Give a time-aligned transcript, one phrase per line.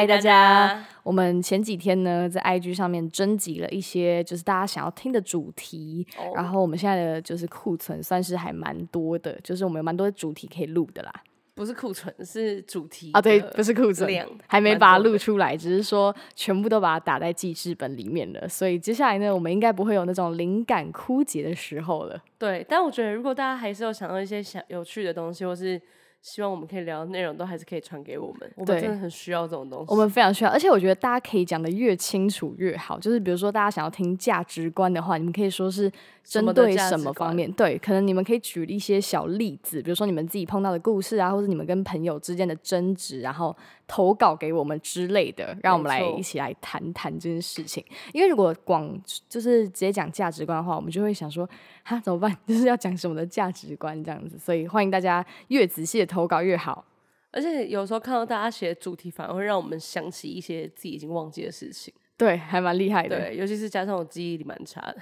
[0.00, 0.82] 嗨，大家！
[1.02, 11.12] 我们前几天呢，在 IG 上面征集了一些就是大家想要听的主题，然后我们现在的就是库存算是还蛮多的，就是我们有蛮多的主题可以录的啦。
[11.54, 14.10] 不是库存，是主题啊，对，不是库存，
[14.46, 18.48] 还没把它录出来，只是说全部都把它打在记事本里面了。
[18.48, 22.18] 所以接下来呢，我们应该不会有那种灵感枯竭的时候了。
[22.38, 25.78] 对，但我觉得如果大家还是有想到一些想有趣的东西，或是。
[26.22, 29.86] 希望我们可以聊的内容都还是可以传给我们，我们真的很需要这种东西。
[29.88, 32.98] 我们非常需要，而且我觉得大家可以讲的越清楚越好。
[32.98, 35.90] 就是比如说，大家想要听价值观的话，你们可以说是
[36.22, 37.50] 针对什么方面？
[37.52, 47.82] 对，可能你们可以举一些小例子，比如说你们自己碰到的故事啊，或者你们跟朋友之间的争执，然后投稿给我们之类的，让我们来一起来谈谈这件事情。
[48.12, 48.94] 因为如果广
[49.26, 51.48] 就是直接讲价值观的话，我们就会想说，
[51.90, 52.36] 哈，怎么办？
[52.46, 54.38] 就是要讲什么的价值观这样子。
[54.38, 56.10] 所以欢迎大家越仔细的。
[56.10, 56.84] 投稿越好，
[57.30, 61.94] 而且有时候看到大家写的主题，反而会让我们想起一些自己已经忘记的事情。
[62.16, 63.16] 对，还蛮厉害的。
[63.16, 64.96] 对，尤其是加上我记忆力蛮差的。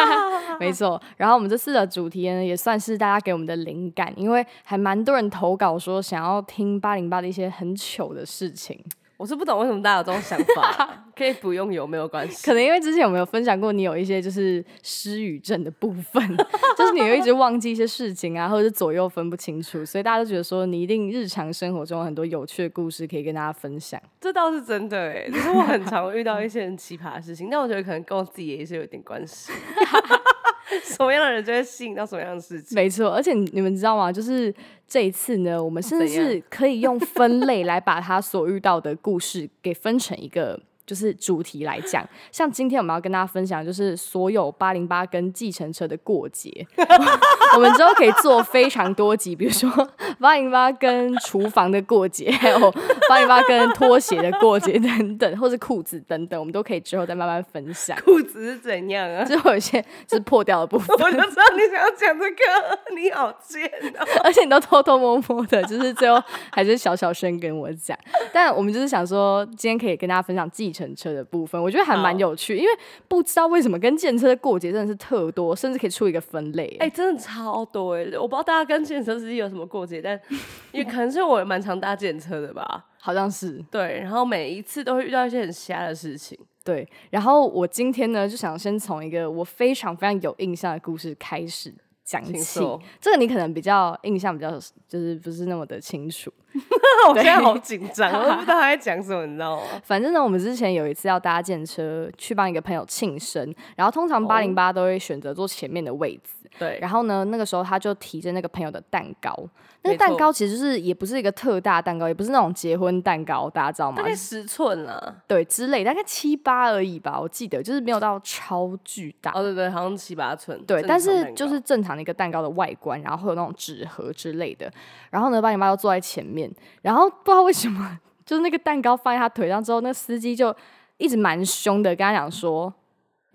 [0.58, 0.98] 没错。
[1.18, 8.82] 然后我们这次的主题呢，也算是大家给我们的灵感，因为还蛮多人投稿说想要听八零八的一些很糗的事情。
[9.16, 12.44] 我是不懂为什么大家有这种想法， 可以不用有没有关系。
[12.44, 16.36] 可能因为之前我们有分享过，你有一些就是失语症的部分，
[16.76, 24.00] 就是你会一直忘记一些事情啊，或者是左右分不清楚，所以大家都觉得说你一定日常生活中很多有趣的故事可以跟大家分享。
[24.20, 29.50] 这倒是真的哎，就是我很常遇到一些很奇葩的事情，但我觉得可能跟我自己也是有点关系。
[30.84, 32.74] 什么样的人就会吸引到什么样的事情？
[32.74, 34.12] 没错，而且你们知道吗？
[34.12, 34.54] 就是
[34.86, 40.60] 这一次呢，我们甚至是可以用分类来把他所遇到的故事给分成一个。
[40.86, 46.64] 就是主题来讲，像今天我们要跟大家分享，就是所有八零八跟计程车的过节，
[47.56, 49.68] 我们之后可以做非常多集，比如说
[50.20, 52.70] 八零八跟厨房的过节，还有
[53.08, 57.98] 八零八跟拖鞋的过节等等，或是裤子等等，我们都可以之后再慢慢分享。
[58.04, 59.24] 裤子是怎样啊？
[59.26, 60.96] 就有一些就是破掉的部分。
[60.98, 63.66] 我就知道你想要讲这个，你好贱
[63.98, 64.06] 哦！
[64.22, 66.22] 而且你都偷偷摸摸的，就是最后
[66.52, 67.98] 还是小小声跟我讲。
[68.32, 70.75] 但我们就是想说，今天可以跟大家分享计。
[70.76, 72.70] 乘车的部分，我觉得还蛮有趣，因为
[73.08, 76.76] 不知道为什么跟建车的过节真的是特多，甚至可以出一个分类。
[76.80, 78.04] 哎，真的超多哎！
[78.18, 80.20] 我不知道大家跟建车司机有什么过节，但
[80.72, 84.00] 也可能是我蛮常搭建车的吧，好像是对。
[84.00, 86.38] 然后每一次都会遇到一些很瞎的事情。
[86.62, 91.72] 对，然后我今天呢，就想先从一个我非常非常有印象的故事开始。
[92.06, 94.52] 讲起这个，你可能比较印象比较
[94.88, 96.32] 就是不是那么的清楚。
[97.10, 99.62] 我现在好紧张，我不知道他在讲什么，你知道吗？
[99.84, 106.45] 反正呢，我们之前有一次要搭建车去帮一个朋友庆生，然后通常八零八都会选择坐前面的位置。
[106.58, 109.34] 对，然后呢，那个时候他就提着那个朋友的蛋糕，
[109.82, 113.96] 那个蛋糕其实是也不是一个特大蛋糕，也不是那种结婚蛋糕，大家知道吗？
[113.96, 119.32] 大概十寸啊，对，之类，大概七八而已吧，我记得就是没有到超巨大。
[119.32, 120.60] 哦，对对，好像七八寸。
[120.64, 124.72] 对，但是就是正常的一个蛋糕的外观，然后会有那种纸盒之类的。
[125.10, 126.50] 然后呢，八零八又坐在前面，
[126.82, 130.54] 然后不知道为什么，就是那个蛋糕放在他腿上之后，那司机就
[130.96, 132.72] 一直蛮凶的跟他讲说。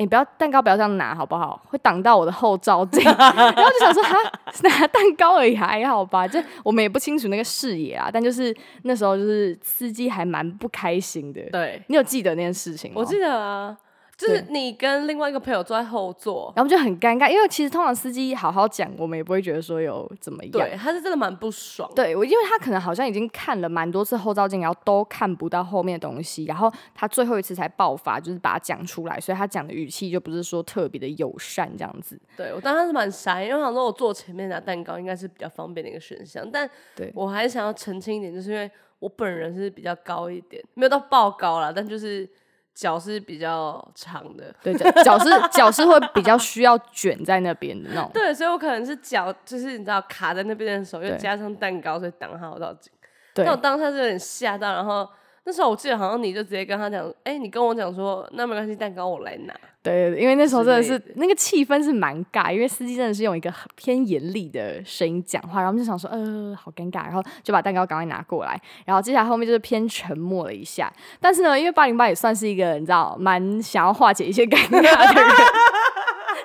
[0.02, 1.62] 你不要蛋糕，不要这样拿，好不好？
[1.68, 3.04] 会挡到我的后照镜。
[3.18, 4.16] 然后就想说，哈，
[4.64, 6.28] 拿蛋糕而已，还好吧？
[6.28, 8.10] 就我们也不清楚那个视野啊。
[8.12, 11.42] 但就是那时候，就是司机还蛮不开心的。
[11.52, 12.96] 对你有记得那件事情吗？
[13.00, 13.78] 我记得啊。
[14.22, 20.52] 就是你跟另外一个朋友坐在后座，然后就很尴尬，因为其实通常司机好好讲，我们也不会觉得说有怎么样。
[20.52, 21.92] 对，他是真的蛮不爽。
[21.96, 32.20] 对，我因为他可能好像已经看了蛮多次后照镜，然后都看不到后面的东西，然后他最后一次才爆发，就是把它讲出来，所以他讲的语气就不是说特别的友善这样子。
[32.38, 42.30] 对我当时是蛮傻，因为我想说我坐前面拿蛋糕应该是比较方便的一个选项，但对我还是想要澄清一点，就是因为我本人是比较高一点，没有到爆高啦，但就是。
[42.74, 44.74] 脚是比较长的，对，
[45.04, 48.12] 脚是脚是会比较需要卷在那边的那种。
[48.14, 52.92] 对，所以我可能是脚，就是你知道卡在那边的时候，又加上蛋糕，所以挡好到紧。
[53.34, 55.08] 但我当下是有点吓到，然后。
[55.44, 59.54] 那时候我记得好像你就直接跟他讲，哎，你跟我讲说，那没关系，蛋糕我来拿。
[59.84, 70.94] 对，因为那时候真的是那个气氛是蛮尬，因为司机真的是用一个偏严厉的声音讲话，然后我们就想说，呃，好尴尬，然后就把蛋糕赶快拿过来，然后接下来后面就是偏沉默了一下。
[71.20, 75.32] 但是呢，因为八零八也算是一个你知道蛮想要化解一些尴尬的人。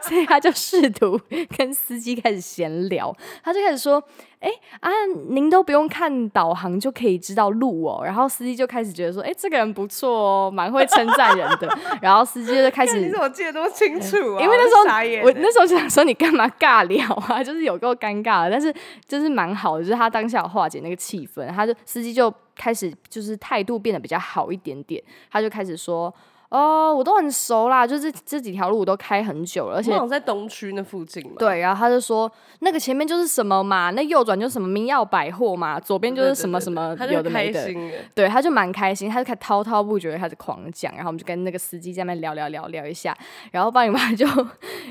[0.09, 1.21] 所以他就试图
[1.57, 4.03] 跟司机开始闲聊，他就开始说
[4.41, 4.51] ：“哎
[4.81, 4.91] 啊，
[5.29, 11.69] 您都不用看导航就可以知道路哦。”然后司机就开始觉得说：“哎，这个人不错哦，蛮会称赞人的。”
[12.01, 14.41] 然后司机就开始，你怎么记得多清楚啊？
[14.43, 17.43] 因为那时候我那时候就想说你干嘛尬聊啊？
[17.43, 18.73] 就是有够尴尬的，但是
[19.07, 22.33] 就是蛮好的，就是他当下有化解那个气氛，他就司机就。
[22.59, 26.11] 开始就是态度变得比较好一点点，他就开始说。
[26.49, 31.35] 哦，我都很熟啦，就是这几条路我都开很久了，而且在东区那附近嘛。
[31.39, 37.69] 对，然后他就说那个前面就是什么嘛，那右转就是什么明耀百货嘛，左边就是什么什么有的没的。
[38.15, 43.17] 对，他就蛮开心，他就开始滔滔不绝，开始狂讲，然后我们就跟那个司机在那聊聊聊聊一下，
[43.51, 44.25] 然后爸你妈 就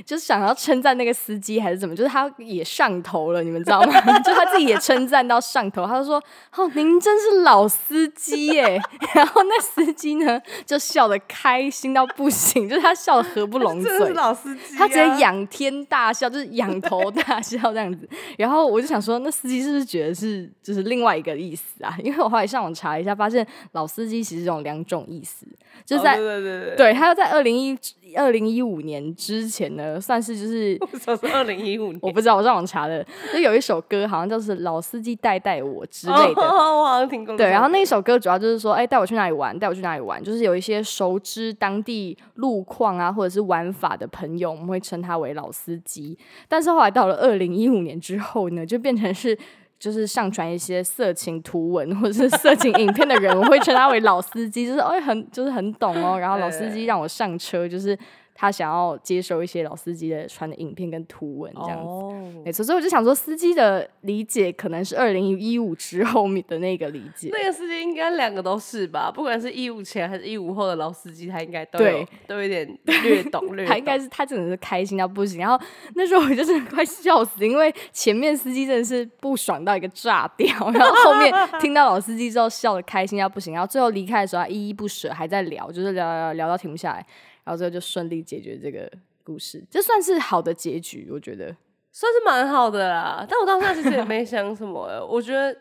[0.05, 4.01] 就是想要称赞那个司机还是怎么，就是他也上头了，你们知道吗？
[4.19, 6.21] 就他自己也称赞到上头，他就说
[6.57, 8.77] ：“哦，您真是老司机耶。
[9.15, 11.44] ”然后那司机呢就笑得开。
[11.45, 18.09] 开心到不行， 就是他笑得合不拢嘴， 老司机，他直接仰天大笑，就是仰头大笑这样子。
[18.35, 21.95] 然后我就想说，那司机是不是觉得是就是另外一个意思啊？
[22.03, 25.45] 因为我后来上网查一下，发现老司机其实有两种意思，
[25.85, 27.77] 就是在对对对对，他要在二零一
[28.17, 30.79] 二零一五年之前呢，算是就是
[31.21, 37.37] 是二零一五年，我不知道，我上网查的，就有一首歌好像就是老司机带带我之类的，我好像听过。
[37.37, 41.19] 对，然后那一首歌主要就是说，哎，带我去哪里玩，带我去哪里玩，就是有一些熟。
[41.35, 46.17] 知当地路况啊，或者是玩法的朋友，我们会称他为老司机。
[46.47, 49.37] 但是后来到了二零一五年之后呢，就变成是
[49.77, 56.17] 就是上传一些色情图文或者是色情影片的人，我会称他为老司机，就是哦很就是很懂哦。
[56.17, 57.97] 然后老司机让我上车，就是。
[58.37, 67.29] 他想要接收一些老司机的传的影片跟图文这样子，没错，所以我就想说，司机的理解可能是二零一五之后面的那个理解。
[67.31, 69.09] 那个司机应该两个都是吧？
[69.09, 72.67] 不管是一五前还是一五后的老司机，他应该都有都有点
[73.03, 73.65] 略懂 略。
[73.65, 75.39] 他应该是他真的是开心到不行。
[75.39, 75.57] 然后
[75.93, 87.05] 那时候我就是快笑死，因为前面司机真的是不爽到一个炸掉，然后后面听到老司机之后笑的开心到不行，然后最后离开的时候依依不舍，还在聊，就是聊聊聊到停不下来。
[87.45, 88.91] 然后最后就顺利解决这个
[89.23, 91.55] 故事，这算是好的结局，我觉得
[91.93, 93.25] 算是蛮好的啦。
[93.29, 95.57] 但我当时其实也没想什么，我觉得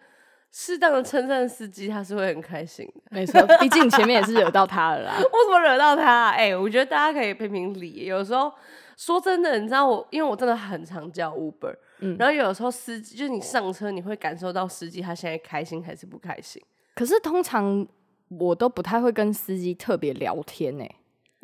[0.51, 3.03] 适当的称赞司机，他是会很开心的。
[3.11, 5.15] 没错，毕竟前面也是惹到他了啦。
[5.21, 6.31] 我怎么惹到他？
[6.31, 8.07] 哎，我觉得大家可以评评理。
[8.07, 8.53] 有时候
[8.97, 16.63] 说真的，你知道我，因为我真的很常叫 Uber，嗯，然后有时候司机就是你上车，你会感受到司机他现在开心还是不开心。
[16.95, 17.87] 可是通常
[18.29, 20.85] 我都不太会跟司机特别聊天呢。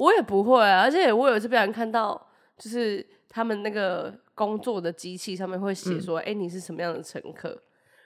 [0.00, 2.19] 我也不会，啊而且我有一次不小心看到，
[2.56, 7.55] 就是他们那个工作的机器上面会写说：“哎，你是什么样的乘客？”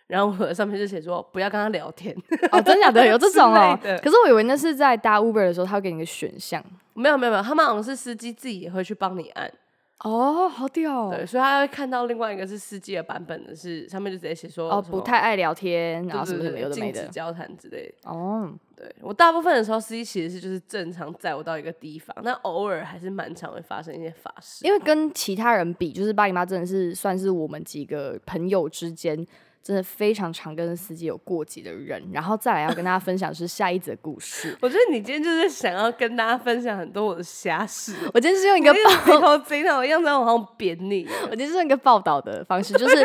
[0.08, 2.12] 然后我上面就写说：“不要跟他聊天。
[2.50, 3.78] ”哦，真假的有这种哦。
[4.02, 6.60] 可是我以为那是在搭 Uber 的时候，他会给你个选项。
[6.94, 9.48] 没有没有没有，他们好像是司机自己也会去帮你按。
[10.00, 11.10] 哦，好屌！
[11.10, 18.52] 对，所以他会看到另外一个是司机的版本的，是上面就直接写说：“哦，不太爱聊天，然后什么什么有的没的，交谈之类。”哦。
[18.76, 24.66] 对我大部分的时候，司机其实是就是正常载我到一个地方，那偶尔还是蛮常会发生一些法事。
[24.66, 29.24] 因为跟其他人比，就是八零八真的是算是我们几个朋友之间。
[29.64, 34.54] 真的非常常跟司机有过节的人，然后再来要跟大家分享是下一则故事。
[34.60, 37.94] 我觉得你今天就是想要跟大家分享很多我的瞎事。
[38.12, 38.74] 我今天是用一个
[39.06, 41.08] 报道贼好样子，我好像贬你。
[41.22, 43.02] 我今天是用一个报道的方式，就是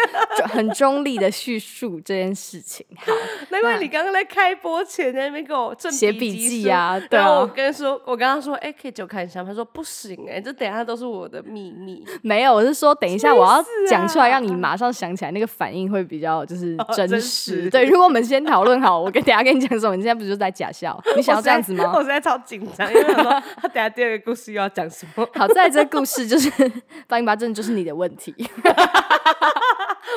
[0.49, 2.85] 很中立的叙述这件事情。
[2.97, 3.13] 好，
[3.51, 6.99] 难怪你刚刚在开播前在那边给我写笔记啊。
[6.99, 9.41] 对啊，我跟说，我刚刚说，哎，可以就看一下。
[9.45, 12.03] 他说不行，哎，这等下都是我的秘密。
[12.21, 16.45] 没有，我是说等一下我要讲出来，让你马上想起来，那个反应会比较。
[16.49, 17.85] 就是真实，对。
[17.85, 20.99] 如果我们先讨论好，我跟等下跟你讲什么，你现在不就在假笑？
[21.15, 21.91] 你想要这样子吗？
[21.93, 23.23] 我现在超紧张，因为说
[23.61, 25.27] 他等下第二个故事又要讲什么。
[25.35, 26.49] 好，在这故事就是
[27.07, 28.33] 八零八真的就是你的问题。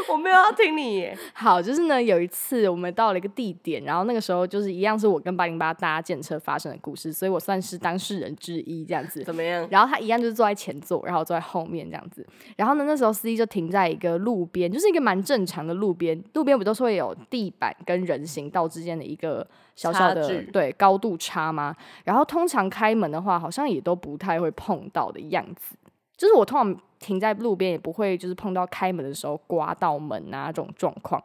[0.09, 1.11] 我没有要听你。
[1.35, 9.23] 好，就是呢，有一次我们到了一个地点，然后那个时候就是一样是我跟八零八搭建车发生的故事，所以我算是当事人之一这样子。
[9.25, 9.67] 怎么样？
[9.71, 12.27] 然后他一样就是坐在前座，然后坐在后面这样子。
[12.57, 16.23] 然后呢，那时候司机就停在一个路边，就是一个蛮正常的路边。
[16.35, 21.75] 路边不都是会有地板跟人行道之间的一个小小的对高度差吗？
[22.05, 25.77] 然后通常开门的话，好像也都不太会碰到的样子。
[26.17, 31.23] 就是我通常停在路边，也不会就是碰到开门的时候刮到门啊这种状况。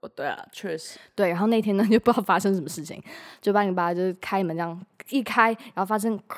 [0.00, 0.98] 哦，对啊，确实。
[1.16, 3.02] 对，然后那天呢， 就不知道发生什么事情，
[3.40, 6.36] 就八零八就是开门这样一开，然后发生咵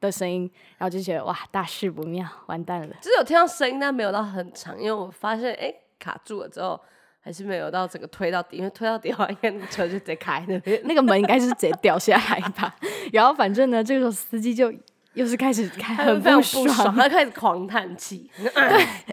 [0.00, 2.96] 的声音，然后就觉得哇，大事不妙，完蛋了。
[3.00, 5.72] 只有听到声音，但没有到很长，因为我发现哎。
[5.96, 6.78] 卡住了之后，
[7.20, 12.74] 还是没有到整个推到底，因为推到底的话，应该那个车就直接开了， 那个门应该是直接掉下来吧。
[13.10, 14.70] 然后反正呢，这个时候司机就
[15.14, 18.28] 又是开始开很不爽，他开始狂叹气。
[18.36, 18.52] 对，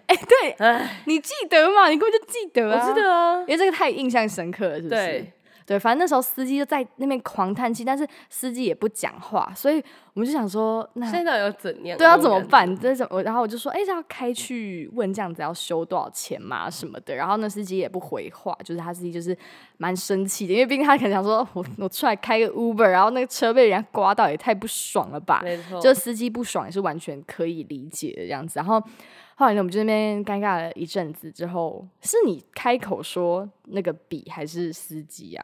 [0.08, 0.16] 哎，
[0.58, 1.88] 对，你记得吗？
[1.90, 4.90] 你根本就记得啊，我记得啊，因为这个太印象深刻了，是不是？
[4.90, 5.34] 对，
[5.80, 11.98] 反正那时候司机就在那边狂叹气，但是司机也不讲话，所以我们就想说，那现在要怎样？
[11.98, 12.68] 对，要怎么办？
[12.80, 13.22] 这怎么？
[13.24, 17.16] 然后我就说，哎，是要开去问这样子要修多少钱嘛什么的。
[17.16, 19.38] 然后那司机也不回话，就是他自己就是
[19.78, 25.42] 蛮生气的，因为毕竟他可能想说，我我出来开个 Uber，然后那个车被人家刮到，也太不爽了吧？
[25.44, 28.60] 没错，就司机不爽也是完全可以理解的这样子。
[28.60, 28.82] 然后
[29.36, 35.44] 后来呢，我们就那边尴尬了一阵子之后，是你开口说那个笔还是司机啊？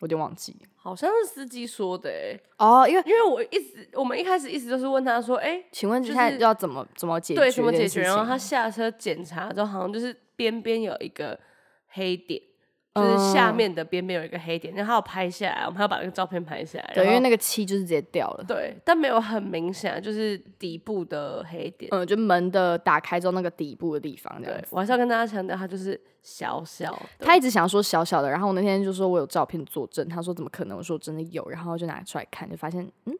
[0.00, 2.38] 我有点忘记，好像是司机说的哎。
[2.58, 7.40] 哦，因为因为我一直我们一开始一直都是问他说，哎，请问现在要怎么怎么解决？
[7.40, 8.02] 对，怎么解决？
[8.02, 11.38] 然后他下车检查之后，好像就是边边有一个
[11.88, 12.40] 黑点。
[12.96, 16.92] 就是下面的边边有一个黑点，然后要拍下来，我们还要把那个照片拍下来。
[16.94, 18.44] 对，因为那个漆就是直接掉了。
[18.48, 21.88] 对，但没有很明显，就是底部的黑点。
[21.92, 24.34] 嗯，就门的打开之后那个底部的地方。
[24.42, 27.26] 这样子，我还是要跟大家强调，它就是小小的。
[27.26, 30.78] 他一直想要说小小的，然后我那天就说我有照片作证，他说怎么可能？
[30.78, 33.14] 我说真的有，然后就拿出来看，就发现嗯，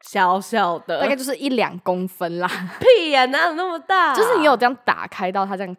[0.00, 2.48] 小小的，大概就是一两公分啦。
[2.80, 4.12] 屁呀，哪有那么大？
[4.16, 5.76] 就是你有这样打开到它这样。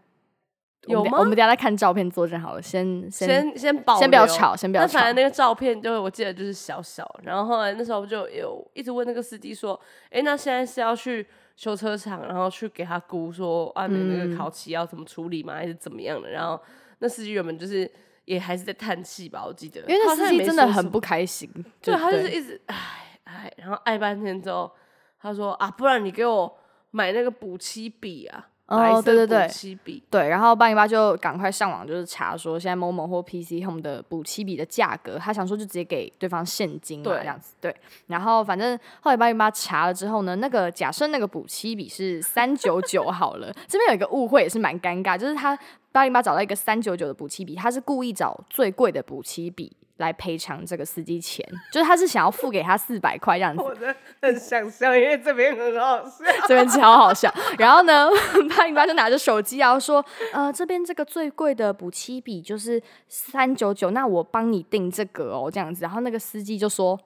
[0.88, 1.18] 有吗？
[1.20, 5.00] 我们等下再看照片作证好了，先先先保先不要吵，先不要吵。
[5.00, 9.80] 反正那个照片就我记得就是小小，然后后来那时候就有一直问那个司机说
[10.12, 11.26] ：“哎，那现在是要去
[11.56, 15.54] 修车厂，然后去给他估说外面那个烤漆要怎么处理吗？
[15.56, 16.60] 还是怎么样的？”然后
[17.00, 17.90] 那司机原本就是
[18.26, 21.50] 也还是在叹气吧，我记得，因为那司机真的很不开心，
[21.82, 24.72] 对他就是一直唉唉，然后爱半天之后，
[25.20, 26.58] 他说：“啊，不然你给我
[26.92, 37.76] 买那个补漆笔啊。”哦，对对对，漆笔对，然后八零八就赶快上网，就是查说现在某某或 PC Home 的补漆笔的价格，他想说就直接给对方现金嘛，这样子对。
[38.08, 45.56] 然后反正后来八零八查了之后呢，那个假设那个补漆笔是三九九好了，这边有一个误会也是蛮尴尬，就是他
[45.92, 49.72] 八零八找到一个三九九的补漆笔，他是故意找最贵的补漆笔。
[49.98, 53.62] 来赔偿这个司机钱，就是他是想要付给他四百块这样子。
[53.62, 57.34] 我真的很想笑，因为这边很好笑，这边超好笑。
[57.58, 58.10] 然后呢，
[58.58, 67.00] 八零八就拿着手机然后说：“呃，这边这个最贵的补漆笔就是三九九，那我帮你订这个哦，这样子。”然后那个司机就说：“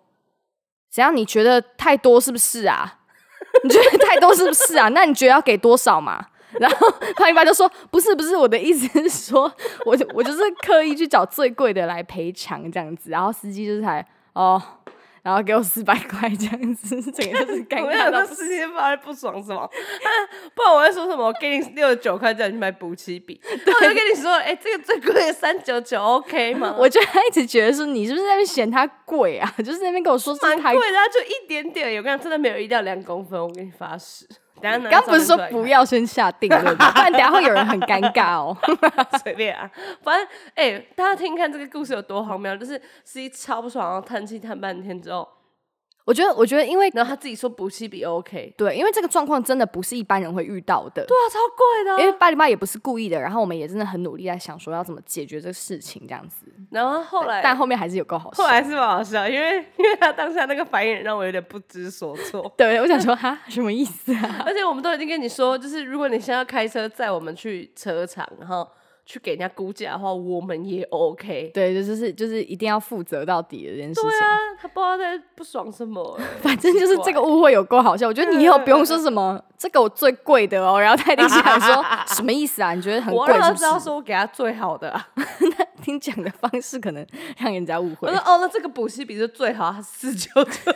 [0.91, 1.15] 怎样？
[1.15, 2.99] 你觉得太多是不是啊？
[3.63, 4.89] 你觉得太多是不是啊？
[4.89, 6.25] 那你觉得要给多少嘛？”
[6.59, 9.51] 然后他一般就说：“不是不是，我的意思是说，
[9.85, 14.03] 我就我就是刻意去找最贵的来赔偿这样子。”然后司机就是才
[14.33, 14.61] 哦，
[15.21, 19.67] 然后给我四百块这样子，整个就是 尴尬到司机发不爽是吗？
[20.55, 21.25] 不然我会说什么？
[21.27, 29.53] 我给你六十九块叫你去买补漆笔，我就跟你说：“哎，这个最贵的三九九，OK 吗？”我就一直觉得说你是不是在那边嫌它贵啊？
[29.59, 34.25] 就是那边跟我说蛮贵的，就一点点，有跟你真的没有一到两公分，我给你发誓。
[34.61, 38.55] 刚不是说不要先下定论，不然等下会有人很尴尬哦。
[39.23, 39.69] 随便啊，
[40.03, 45.27] 反正哎，大家听看这个故事有多荒谬，就是司机超不爽，然后叹气叹半天之后。
[46.09, 51.05] 我觉得，我觉得，因为然后他自己说补漆比 OK，对，因为这个状况真的不是一般人会遇到的。
[51.05, 52.01] 对啊，超贵的。
[52.01, 56.47] 因为八零八也不是故意的，然后我们也真的很努力在想说要怎么解决这个事情这样子。
[56.71, 58.41] 然后后来，但后面还是有够好笑。
[58.41, 62.51] 后来是蛮好笑，因为 因为他当下那个反应让我有点不知所措。
[62.57, 64.41] 对，我想说哈什么意思啊？
[64.47, 68.67] 而且我们都已经跟你说，就是如果你现在要开车载我们去车厂，然后。
[69.09, 71.49] 去给人家估价的话，我们也 OK。
[71.51, 74.07] 对，就是就是一定要负责到底的这件事情。
[74.07, 76.15] 对啊，他不知道在不爽什么。
[76.43, 78.07] 反正就是这个误会有够好笑。
[78.07, 82.75] 我觉得你以后不用说什么这个我最贵的哦，然后他听起来说 什么意思啊？
[82.75, 83.19] 你觉得很贵？
[83.19, 84.93] 我让他知道说我给他最好的。
[85.15, 87.03] 那听讲的方式可能
[87.39, 88.07] 让人家误会。
[88.07, 90.71] 我说哦，那这个补习笔是最好，四九九。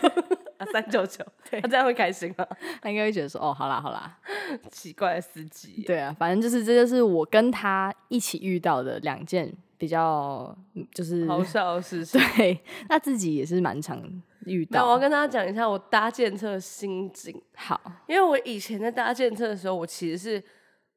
[0.65, 1.25] 三九九，
[1.61, 2.47] 他这样会开心吗？
[2.81, 4.17] 他应该会觉得说，哦，好啦好啦，
[4.71, 5.83] 奇怪的司机。
[5.85, 10.55] 对啊，反正就是这就是我跟他一起遇到的两件比较
[10.93, 12.21] 就是好笑的事情。
[12.35, 14.01] 对，那自己也是蛮常
[14.45, 14.79] 遇到。
[14.81, 17.41] 那我要跟大家讲一下我搭建车的心境。
[17.55, 20.43] 好，因为我以前在搭建车的时候，我其实是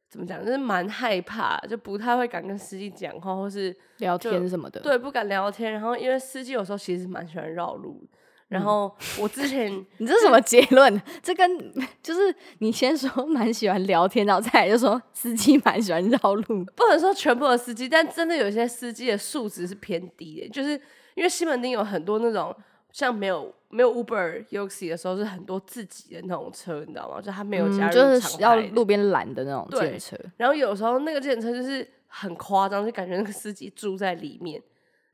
[0.08, 4.80] 怎么讲，就是蛮害怕，就不太会敢跟司机讲话或是聊天什么的。
[4.80, 5.72] 对，不敢聊天。
[5.72, 8.08] 然后因为司机有时候其实蛮喜欢绕路。
[8.48, 11.02] 然后我之前， 你这是什么结论？
[11.20, 11.58] 这跟
[12.00, 20.80] 就是你先说蛮喜欢聊天，然后再来就说司机蛮喜欢绕路，不能说全部的司机，但真的有些司机的素质是偏低的，就是
[21.14, 22.54] 因为西门町有很多那种
[22.92, 27.20] 像没有没有 Uber、Uxi 的时候是很多自己的那种车，你知道吗？
[27.20, 30.16] 就他没有加入就是要路边拦的那种电车。
[30.36, 34.62] 然后有时候那个电车就是很夸张，就感觉那个司机住在里面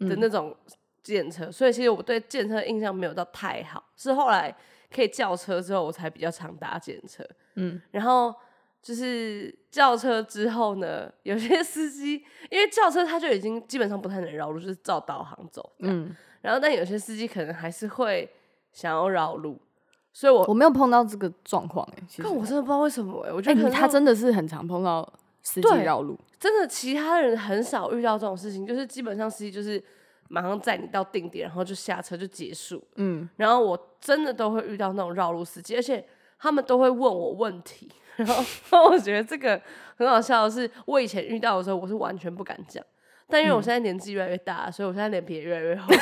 [0.00, 0.54] 的那种。
[1.02, 4.54] 建车，所以其实我对建车印象没有到太好，是后来
[4.94, 7.24] 可以叫车之后，我才比较常搭建车。
[7.56, 8.32] 嗯，然后
[8.80, 15.72] 就是叫车之后呢，有些司机因为叫车他就已经基本上不太能绕路，就是照导航走。
[15.80, 18.30] 嗯，然后但有些司机可能还是会
[18.72, 19.60] 想要绕路，
[20.12, 29.82] 所以我我没有碰到这个状况哎，但我真的不知道为什么哎，我觉得他真的是很常碰到司机绕路，真的其他人很少遇到这种事情，就是基本上司机就是。
[30.32, 32.82] 马上载你到定点，然后就下车就结束。
[32.96, 36.02] 嗯，然后我真的都会遇到那种绕路司机，而且
[36.38, 37.86] 他们都会问我问题，
[38.16, 38.26] 然
[38.70, 39.60] 后我觉得这个
[39.96, 42.82] 很好笑的是，我以前遇到的时候我是完全不敢讲，
[43.28, 45.92] 但因为我现在年纪越来越大，所以我现在脸皮也越来越厚，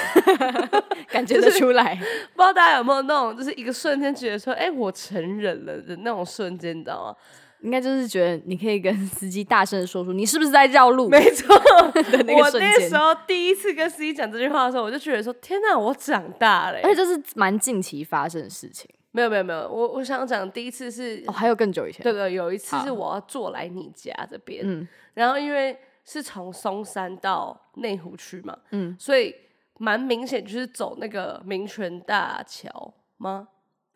[1.11, 1.97] 感觉得出来。
[1.97, 7.17] 不知道大家有没有那种，就是一个瞬间觉得说，哎，我成人了的那种瞬间，你知道吗？
[7.63, 11.09] 应该就是觉得你可以跟司机大声的说出你是不是在绕路？
[11.09, 18.89] 没错，我那时候第一次跟司机讲这句话的时候，我就觉得说天哪，我长大了，而且这是蛮近期发生的事情。
[19.13, 22.03] 没有没有没有，我我想讲第一次是哦，还有更久以前。
[22.03, 29.35] 对对，有一次是我要坐来你家这边，嗯，然后因为是从松山到内湖区嘛，嗯，所以
[29.79, 33.49] 蛮明显就是走那个民权大桥吗？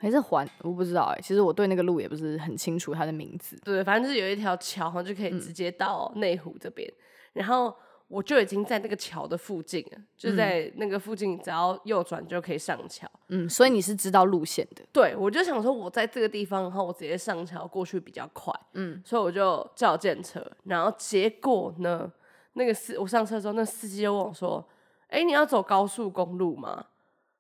[0.04, 1.20] 还是环，我不知道哎。
[1.22, 3.58] 其实我对那个路也不是很清楚它的名字。
[3.64, 6.86] 对，反正就是有一条桥，然后就可以直接到内湖这边。
[7.32, 7.74] 然后
[8.08, 13.10] 我就已经在那个桥的附近了，就在那个附近，只要右转就可以上桥。
[13.28, 14.84] 嗯，所以你是知道路线的。
[14.92, 18.52] 对，我就想说，我在这个地方，然后我直接上桥过去比较快。
[18.74, 20.46] 嗯，所以我就叫电车。
[20.64, 22.12] 然后结果呢，
[22.52, 24.62] 那个司我上车之后，那司机就问我说
[25.08, 26.84] ：“哎，你要走高速公路吗？”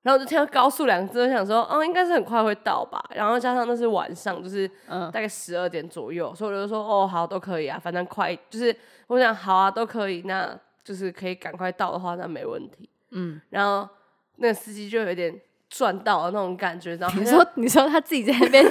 [0.04, 3.02] 然后我就听到高速两个字，想说，哦，应该是很快会到吧。
[3.14, 12.86] 然后加上那是晚上，就是大概十二点左右，所以我就说，哦，好，都可以啊，反正快，就是我想，好啊，都可以，那就是可以赶快到的话，那没问题。
[13.12, 13.88] 嗯，然后
[14.36, 15.34] 那个司机就有点
[15.70, 18.62] 赚到了那种感觉，然后你说，你说他自己在那边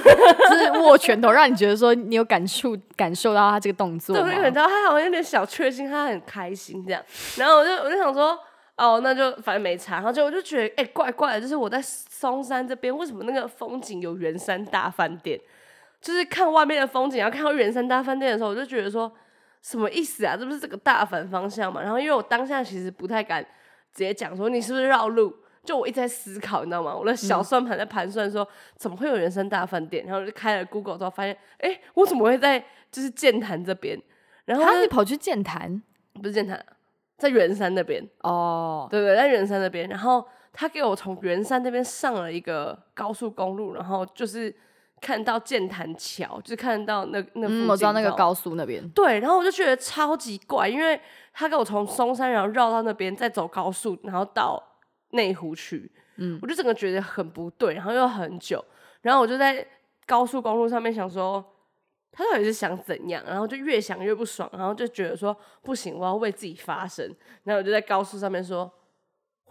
[0.48, 7.02] 就是握拳头，让你觉得说你有感触，感受到他这个动作，对，你知道他好像有点小确幸，他很开心这样。
[7.36, 8.38] 然后我就我就想说。
[8.76, 15.40] 哦，那就反正没查，然后就我就觉得，哎，怪怪的，就是我在松山这边，为什么那个风景有圆山大饭店？
[16.00, 19.10] 就是看外面的风景，然后看到圆山大饭店的时候，我就觉得说，
[19.62, 20.36] 什么意思啊？
[20.36, 21.80] 这不是这个大反方向嘛？
[21.80, 23.42] 然后因为我当下其实不太敢
[23.92, 25.34] 直接讲说你是不是绕路，
[25.64, 26.94] 就我一直在思考，你知道吗？
[26.94, 30.04] 我的小算盘在盘算说，怎么会有圆山大饭店？
[30.04, 33.98] 然后就开了 Google 之后，发现，哎，我怎么会在就是剑潭这边？
[34.44, 35.80] 然后你跑去剑潭？
[36.20, 36.62] 不是剑潭。
[37.24, 38.06] 在圆山那边。
[38.22, 44.54] 哦，对对，在圆山那边，然后他给我从圆山那边上了一个高速公路，然后就是
[45.00, 51.00] 看到剑潭桥，就看到那那嗯，我知道那个高速那边，对，然后我就觉得超级怪，因为
[51.32, 54.62] 他给我从松山然后绕到那边，再走高速，然后到
[55.10, 58.64] 内湖去，嗯，我就整个觉得很不对，然后又很久，
[59.00, 59.66] 然后我就在
[60.06, 61.42] 高速公路上面想说。
[62.16, 63.22] 他到底是想怎样？
[63.26, 67.04] 然后就越想越不爽，然后就觉得说不行，我要为自己发声。
[67.42, 68.70] 然后我就在高速上面说：“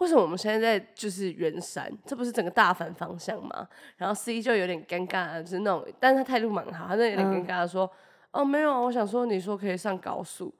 [0.00, 1.92] 为什么我们现在在就是圆山？
[2.06, 7.90] 这不是整个大反方向吗？”然后司机就有点尴尬，就是那种，但是他态度蛮好，他就有点尴尬的说
[8.32, 10.52] ：“哦，没有，我想说你说可以上高速。”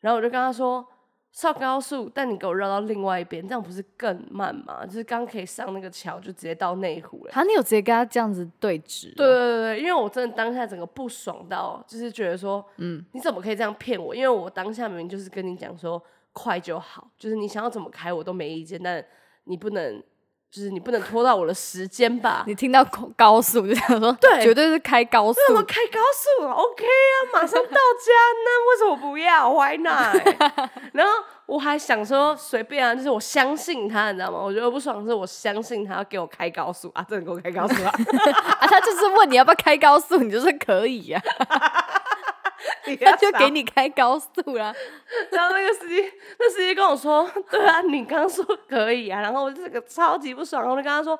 [0.00, 0.86] 然后我就跟他说。
[1.32, 4.84] 上高速，但你给我绕到另外一边，这样不是更慢吗？
[4.84, 7.32] 就是刚可以上那个桥，就直接到内湖了。
[7.32, 9.14] 好，你有直接跟他这样子对峙？
[9.14, 14.14] 对对对对，因为我真的当下整个不爽到，就是觉得说，嗯，你怎么可以这样骗我？
[14.14, 19.04] 因为我当下明明就是跟你讲说快就好，就是你想要怎么开我都没意见，但
[19.44, 20.02] 你不能。
[20.50, 22.42] 就是你不能拖到我的时间吧？
[22.48, 22.84] 你听到
[23.16, 25.38] 高速就想说，对，绝对是开高速。
[25.38, 28.48] 为什么开高速？OK 啊，马上到家呢？
[28.68, 30.16] 为什么不要？Why not？
[30.92, 31.12] 然后
[31.46, 34.40] 我还想说随便啊，就是我相信他，你知道吗？
[34.42, 37.92] 我觉得不爽是我相信他要给我开高速啊，真的给我开高速啊！
[38.58, 41.22] 啊，他就是问你要不要开高速，你就是可以呀。
[43.00, 44.74] 他就给你开高速了，
[45.32, 46.02] 然后那个司机，
[46.38, 51.18] 那司机跟我说：“对啊，你刚说可以啊。”然后我这个超级不爽，我就跟他说：“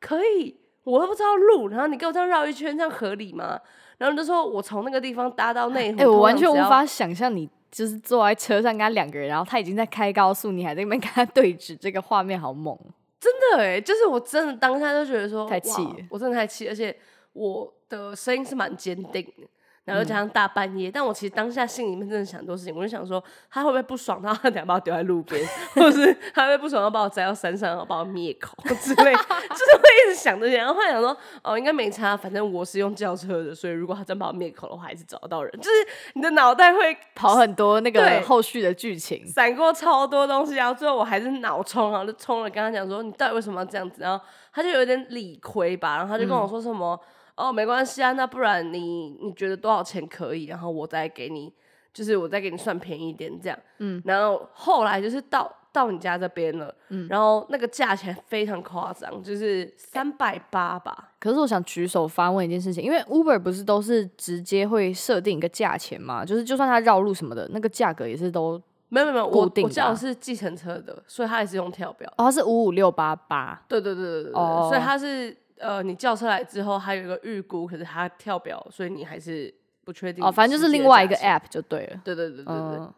[0.00, 3.58] 可以，我都不知道路，然后你给我这样绕一圈，这样合理吗？”
[3.98, 12.76] 然后就说：“我从那个地方搭到内湖。”哎，我完全无法想象你就是坐在车上跟他两个人，然后他已经在开高速，你还在那边跟他对峙，这个画面好猛！
[13.20, 16.94] 真的哎，就是我真的当下就觉得说太气，我真的太气，而且
[17.32, 19.46] 我的声音是蛮坚定的。
[19.84, 30.58] 然后加上大半夜，但我其实当下心里面真的想很多事情，我就想说他会不会不爽，他等下把我丢在路边，或者是他会不爽要把我摘到山上，然后把我灭口之类， 就是会一直想这些。
[30.58, 35.52] 然后后来想说，哦，应该没差，反正我是用轿车的，所以如果他真把我灭口的话，还是找得到人。
[35.60, 35.70] 就是
[36.14, 44.00] 你的脑袋会跑很多那个后续的剧情，闪过超多东西，然后最后我还是脑冲，然后就冲了，跟他讲说你到底为什么要这样子？
[44.02, 46.96] 然后他就有点理亏吧，然后他就跟我说什么。
[47.36, 50.44] 哦，没关系啊，那不然你你觉得多少钱可以？
[50.44, 51.52] 然后我再给你，
[51.92, 53.58] 就是我再给你算便宜一点这样。
[53.78, 61.12] 嗯，然后后来就是到到你家这边了，嗯，然后那个价钱非常夸张，就是三百八吧。
[61.18, 66.24] 可是我想举手发问一件事情，因为 Uber 不是都是直接会设定一个价钱嘛？
[66.24, 72.12] 就是就算他绕路什么的，那个价格也是都没有没有，我我叫的是计程车的，所以他也是用跳表。
[72.18, 73.64] 哦，是五五六八八。
[73.66, 79.52] 对对对对对对，所以他是呃，你叫车来之后，还有一个预估，可是它跳表，所以你还是
[79.84, 80.24] 不确定。
[80.24, 82.00] 哦，反正就是另外一个 app 就对了。
[82.04, 82.88] 对对对对对。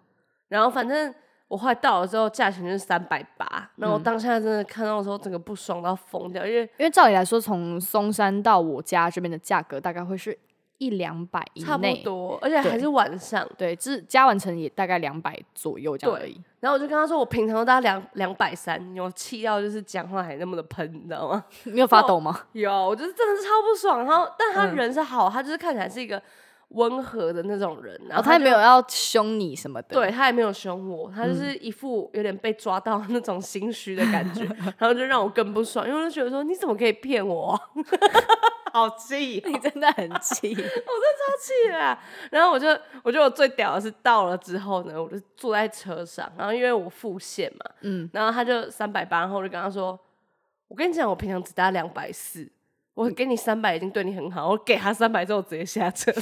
[0.48, 1.14] 然后反正
[1.48, 3.70] 我后来到了之后，价钱就是三百八。
[3.77, 10.37] 然后我当下真的看到的时候，整个不爽到疯掉，因为因为照理来说，从松山到我家这边的价格大概会是。
[10.79, 13.49] 一两百以内，差不多，而且还是晚上。
[13.57, 16.41] 对，就是加完成也大概两百左右这样而已。
[16.61, 21.45] 然后我就跟他说，我平常都大概两两百三，有气到就是讲话还那么的喷，你知道吗？
[21.65, 22.47] 你有发抖吗？
[22.53, 24.05] 有，我就是真的是超不爽。
[24.05, 26.21] 然后，但他人是好，他就是看起来是一个
[26.75, 28.01] 温和的那种人。
[28.09, 34.45] 然后他也没有要凶你什么的，对他也没有凶我，他就是一副有点被抓到那种心虚的感觉，
[34.79, 37.59] 然后就让我更不爽，因为我就觉得说，你怎么可以骗我？
[38.75, 39.41] 好气！
[39.47, 41.99] 你真的很气，我真超气的。
[42.33, 42.67] 然后我就，
[43.05, 49.97] 我觉得我最屌的是到了之后呢，我就坐在车上，然后因为我付现嘛，嗯，然后他就三百八，然后我就跟他说
[50.67, 52.51] ：“我跟你讲，我平常只搭两百四，
[52.95, 56.13] 我给你三百已经对你很好，我给他三百之后直接下车，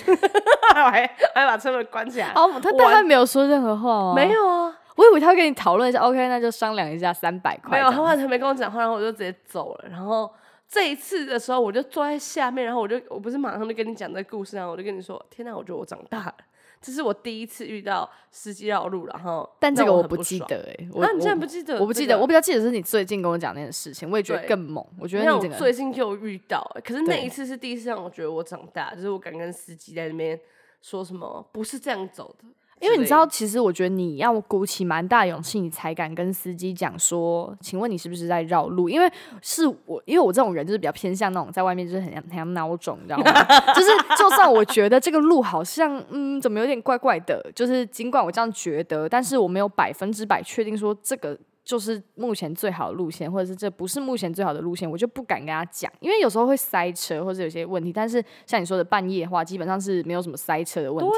[0.74, 7.78] 我 还还把车门关起来。”哦，他但他没有说任何话哦，没有啊，我以为他会跟你讨论一下，OK，那就商量一下三百块。
[7.78, 10.30] 没有，他完全没跟我讲话，然后我就直接走了，然后。
[10.74, 16.34] 这一次的时候，我就坐在下面，然后我就我不是马上就跟你讲这个故事，然后我就跟你说：天哪，我觉得我长大了，
[16.82, 21.78] 这是我第一次遇到司机绕路，然后但这个我不记得哎，那你竟然不记得？
[21.78, 24.84] 我不记得，我比较记得是你最近跟我讲那件事情，我也觉得更猛。
[24.98, 30.38] 我觉得你最近就遇到，可是那一次是第一次让我觉得我长大，就是我敢跟司机在那边
[30.80, 32.44] 说什么不是这样走的。
[32.82, 39.08] 因为你知道，其实我觉得你要鼓起蛮大勇气，你才敢跟司机讲说：“请问你是不是在绕路？”因为
[39.40, 43.44] 是我，因为我这种人就是比较偏向那种在外面就是很很像孬种，你知道吗？
[43.72, 57.92] 就是就算我觉得这个路好像嗯怎么有点怪怪的，就是尽管我这样觉得，但是我没有百分之百确定说这个就是目前最好的路线，或者是这不是目前最好的路线，我就不敢跟他讲，因为有时候会塞车或者有些问题。
[57.92, 61.12] 但是像你说的半夜的话，基本上是没有什么塞车的问题。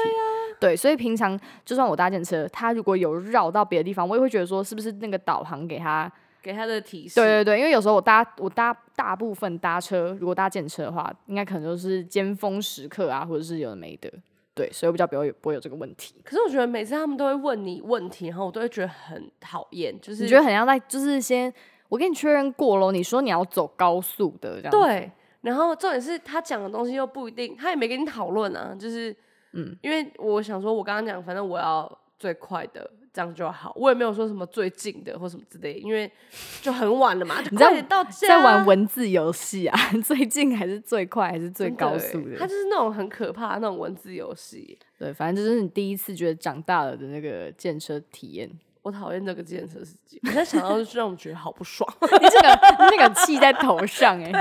[0.59, 6.09] 对，所以平常就算我搭电车，他如果有绕到别的地方，我也会觉得说，是不是那个导航给他
[6.41, 7.15] 给他的提示？
[7.15, 14.09] 对对对，因为有时候我搭我搭大部分搭车，如果搭电车的话，应该可能都是尖峰时刻啊，或者是有的没的。
[14.55, 16.15] 对，所以我比较不会不会有这个问题。
[16.23, 21.53] 可是我觉得每次他们都会问你问题，然后我都会觉得很讨厌，就是你觉得很像在就是先
[21.89, 24.71] 我跟你确认过喽，你说你要走高速的这样。
[24.71, 29.15] 对，然后重点是他讲的东西又不一定，他也没跟你讨论啊，就是。
[29.57, 31.89] 嗯，因为我想说，我刚刚讲，反正我要
[32.19, 33.71] 最快的，这样就好。
[33.77, 36.11] 我也没有说什么最近的或什么之类，因为
[36.61, 42.37] 就很晚了嘛， 你知道到在玩文字游戏啊， 最近还是最快还是最高速的？
[42.37, 44.77] 它就是那种很可怕的那种文字游戏。
[44.99, 48.49] 对，反正就是你第一次觉得长大了的那个建车体验。
[48.85, 51.91] 我讨厌这个自行车司机，我在想到就让我觉得好不爽。
[52.21, 52.59] 你这个
[52.91, 54.29] 那个气在头上哎。
[54.31, 54.39] 对，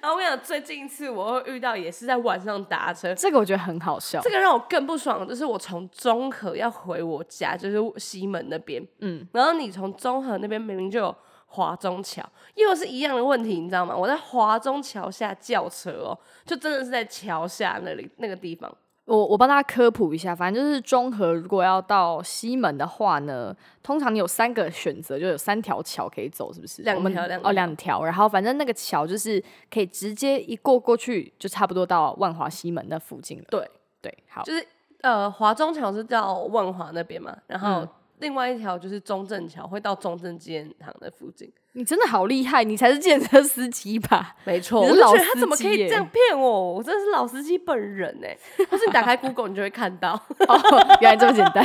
[0.00, 4.22] 然后我跟你讲，最近一次我会遇到也是在晚上搭车，这个我觉得很好笑。
[4.22, 13.94] 这个让我更不爽，就是我从中和要回我家，就是西门那边，嗯，然后你从中和那边明明就有华中桥，又是一样的问题，你知道吗？
[13.94, 18.74] 我在华中桥下叫车哦，就真的是在桥下那里那个地方。
[19.06, 26.80] 我我帮大家科普一下，反正就是中和如果要到西门的话呢，通常你有三个选择，就有三条桥可以走，是不是？
[26.82, 33.44] 两条两哦两条，然后反正那个桥就是可以直接一过过去，就差不多到万华西门那附近了。
[33.50, 34.66] 对对，好，就是
[35.02, 37.86] 呃华中桥是到万华那边嘛，然后
[38.20, 41.52] 另外一条就是中正桥会到中正纪念堂的附近。
[41.76, 44.34] 你真的好厉害，你才是建车司机吧？
[44.44, 46.74] 没错，我觉得他怎么可以这样骗我？
[46.74, 48.36] 我真的是老司机本人哎！
[48.70, 50.12] 或是你打开 Google，你就会看到。
[50.46, 51.64] 哦，原来这么简单。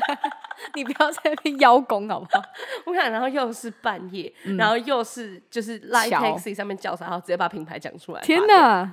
[0.74, 2.42] 你不要在那边邀功好不好？
[2.84, 8.20] 我看，然后又是半夜，然后又是就是 Light Taxi 上面叫啥，然后直接把品牌讲出来。
[8.20, 8.92] 天哪！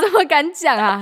[0.00, 1.00] 怎么敢讲啊？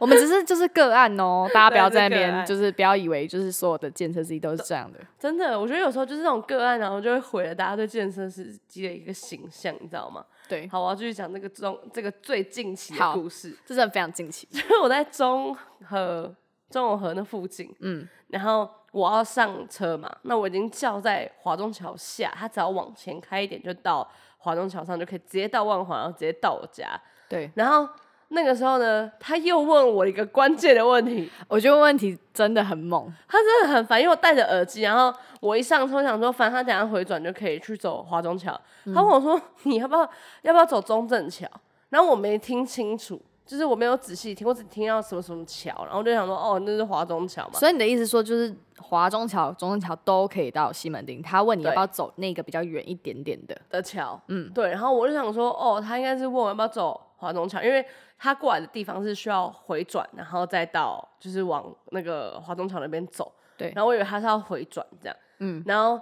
[0.00, 4.98] 我们只是就是个案哦，大家不要在那边就是不要以为就是所有的建车司机都是这样的。
[5.22, 10.26] 真的，我觉得有时候就是这种个案，然后就会毁了大家对健身司机的一个形象，你知道吗？
[10.48, 10.66] 对。
[10.66, 14.48] 好，我要继续讲这个中这个最近期的故事，这真的非常近期。
[14.50, 16.34] 就是我在中和
[16.68, 27.00] 中永和那附近，嗯，然后我要上车嘛，那我已经叫在华中桥下，他只要往前开一点就到华中桥上，就可以直接到万华，然后直接到我家。
[27.28, 27.88] 对，然后。
[28.32, 38.58] 那个时候呢，他又问我一个关键的问题，我觉得问题真的很猛，他真的很烦，因为我戴着耳机，然后我一上车想说，反正他等下回转就可以去走华中桥，
[38.94, 40.00] 他问我说你要不要
[40.42, 41.46] 要不要走中正桥，
[41.90, 47.58] 然后我没听清楚，就是我没有仔细听，我只听到什么什么桥，然后就想说，哦，那是华中桥嘛。
[47.58, 51.20] 所以你的意思说，就是华中桥、中正桥都可以到西门町。
[51.20, 54.70] 他问你要不要走那个比较远一点点的的桥，嗯，对。
[54.70, 57.84] 然后我就想说，哦，他应该是问我要不要走华中桥，因为
[58.18, 63.32] 他过来的地方是需要回转，然后再到就是往那个华中桥那边走。
[63.56, 63.72] 对。
[63.76, 65.62] 然后我以为他是要回转这样，嗯。
[65.64, 66.00] 然后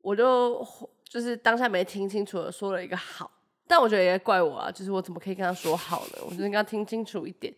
[0.00, 0.66] 我就
[1.04, 3.30] 就是当下没听清楚的说了一个好。
[3.68, 6.22] 但我觉得也怪我啊，就是我怎么可以跟他说好呢？
[6.28, 7.54] 我就应该听清楚一点。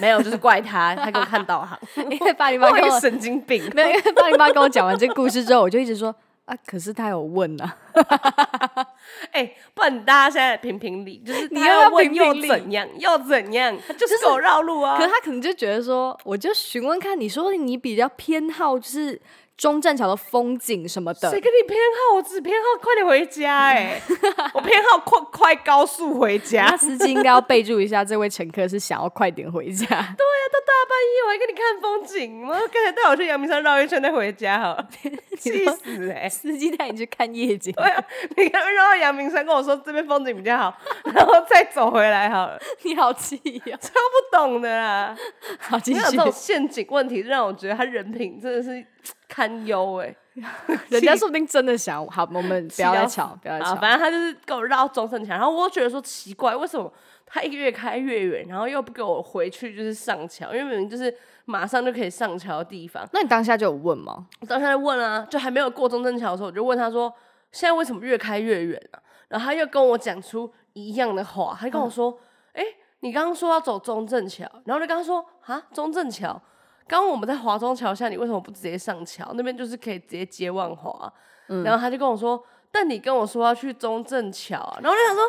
[0.00, 1.76] 没有，就是怪他，他给我看导航。
[2.08, 3.68] 因为八零八跟我神经病。
[3.74, 6.14] 没有，因为八零八跟我讲完这个故事之后，我就一直说
[6.48, 7.76] 啊，可是他有问啊。
[9.32, 12.88] 哎，不然大家现在评评理，就是你要问又怎样？
[12.98, 13.76] 又怎样？
[13.86, 14.96] 他就是走绕路啊。
[14.96, 19.20] 可是他可能就觉得说，我就询问看，你说你比较偏好就是。
[19.58, 21.76] 中正桥的风景什么的，谁跟你偏
[22.10, 22.16] 好？
[22.16, 24.00] 我只偏好快点回家哎，
[24.54, 26.76] 我偏好快快高速回家。
[26.76, 29.84] 司机应该要备注一下，这位乘客是想要快点回家。
[29.84, 30.06] 对呀，
[30.52, 34.88] 都大半夜我还跟你看风景，我刚才带我去阳明山绕一圈再回家好了，
[35.36, 36.28] 气死哎！
[36.28, 37.72] 司机带你去看夜景。
[37.72, 38.04] 对啊，
[38.36, 40.72] 你刚绕到阳明山跟我说这边风景比较好，
[41.12, 42.56] 然后再走回来好了。
[42.82, 45.16] 你好气呀，超不懂的啦。
[45.58, 46.00] 好，继续。
[46.00, 48.86] 这种陷阱问题让我觉得他人品真的是。
[49.28, 50.14] 堪忧哎，
[50.88, 53.76] 人家说不定真的想好，我们不要再吵，不要再吵。
[53.76, 56.92] 反正他就是给我绕中正桥，然后我觉得说奇怪，为什么
[57.26, 63.06] 他一个月开越远，然后又不给我回去，就是上桥，因为明明就是马上就可以上桥的地方。
[63.12, 64.26] 那你当下就有问吗？
[64.40, 67.12] 我当下就问啊，就还没有过中正桥的时候，我就问他说，
[67.52, 69.00] 现在为什么越开越远啊？
[69.28, 72.18] 然后他又跟我讲出一样的话，他跟我说，
[72.52, 72.64] 哎，
[73.00, 76.40] 你刚刚说要走中正桥，然后就跟他说啊，中正桥。
[76.88, 79.30] 刚刚我们在华中桥下，你为什么不直接上桥？
[79.34, 81.12] 那边就是可以直接接万华。
[81.64, 85.24] 然后他就跟我说：“但你跟我说要去中正桥啊。”然后我就想说：“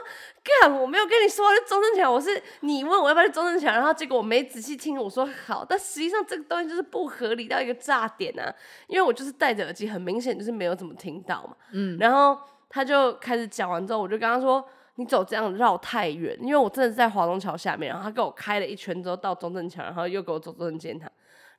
[0.62, 8.54] 干，我没有跟你说去中正桥，我是你问我要不要去中正桥。”然后结果我没仔细听，我说好，但实际上这个东西就是不合理到一个炸点啊！
[8.88, 11.56] 因为我就是戴着耳机，很明显就是没有怎么听到嘛。
[11.72, 11.98] 嗯。
[11.98, 14.62] 然后他就开始讲完之后，我就跟他说
[14.96, 21.10] ：“你走这样绕太远，因为我真的是在华中桥下面。”然后他给我开了一圈之后到中正桥，然后又给我走中正建堂。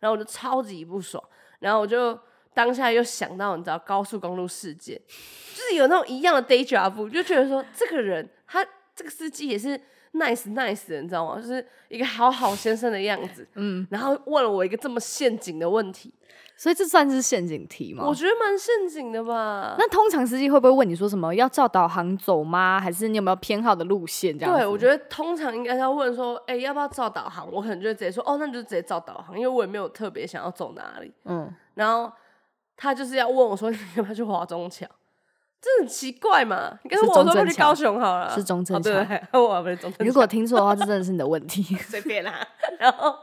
[0.00, 1.22] 然后我就超级不爽，
[1.60, 2.18] 然后我就
[2.52, 5.00] 当下又想到，你知道高速公路事件，
[5.54, 9.78] 就是有那种一样的 day job，就觉得说这个人他这个司机也是
[10.14, 11.40] nice nice 的，你知道吗？
[11.40, 16.12] 就是一个好好先生的样子，嗯，然后问了我一个这么陷阱的问题。
[16.60, 18.04] 所以这算是陷阱题吗？
[18.06, 19.76] 我觉得蛮陷阱的吧。
[19.78, 22.78] 那通常司机会不会问你说什么要照导航走吗？
[22.78, 24.54] 还是你有没有偏好的路线这样？
[24.54, 27.50] 对，我觉得通常应该要问说，哎，要不要照导航？
[27.50, 31.10] 我可能就直接说，哦，那就直接照导航，因为我也没有特别想要走哪里。
[31.24, 31.50] 嗯。
[31.72, 32.12] 然后
[32.76, 34.86] 他就是要问我说，你要不要去华中桥？
[35.62, 36.78] 这很奇怪嘛？
[36.82, 38.90] 你跟我说去高雄好了，是中正桥。
[38.90, 40.06] 对，我不是中正。
[40.06, 41.62] 如果听错的话，这真的是你的问题。
[41.88, 42.46] 随便啦。
[42.78, 43.16] 然后，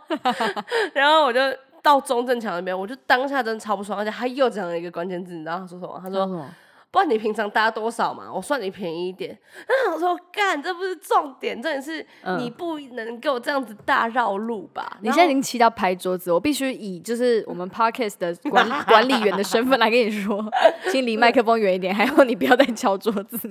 [0.96, 1.40] 然后我就。
[1.88, 5.98] 到中正桥那边，我就当下真的超不爽，而且他又讲了一个关键字，你知道他说什么？
[6.04, 6.46] 他说
[6.90, 8.32] ：“不然你平常搭多少嘛？
[8.34, 9.38] 我算你便宜一点。
[9.68, 12.06] ”那我说：“干，这不是重点，重点是
[12.38, 20.44] 你不能够这样子大绕路吧？”你现在已经气到拍桌子，我必须以就是我们 Parkes 的管 管理员的身份来跟你说，
[20.92, 23.50] 请离麦克风远一点，还有你不要再敲桌子。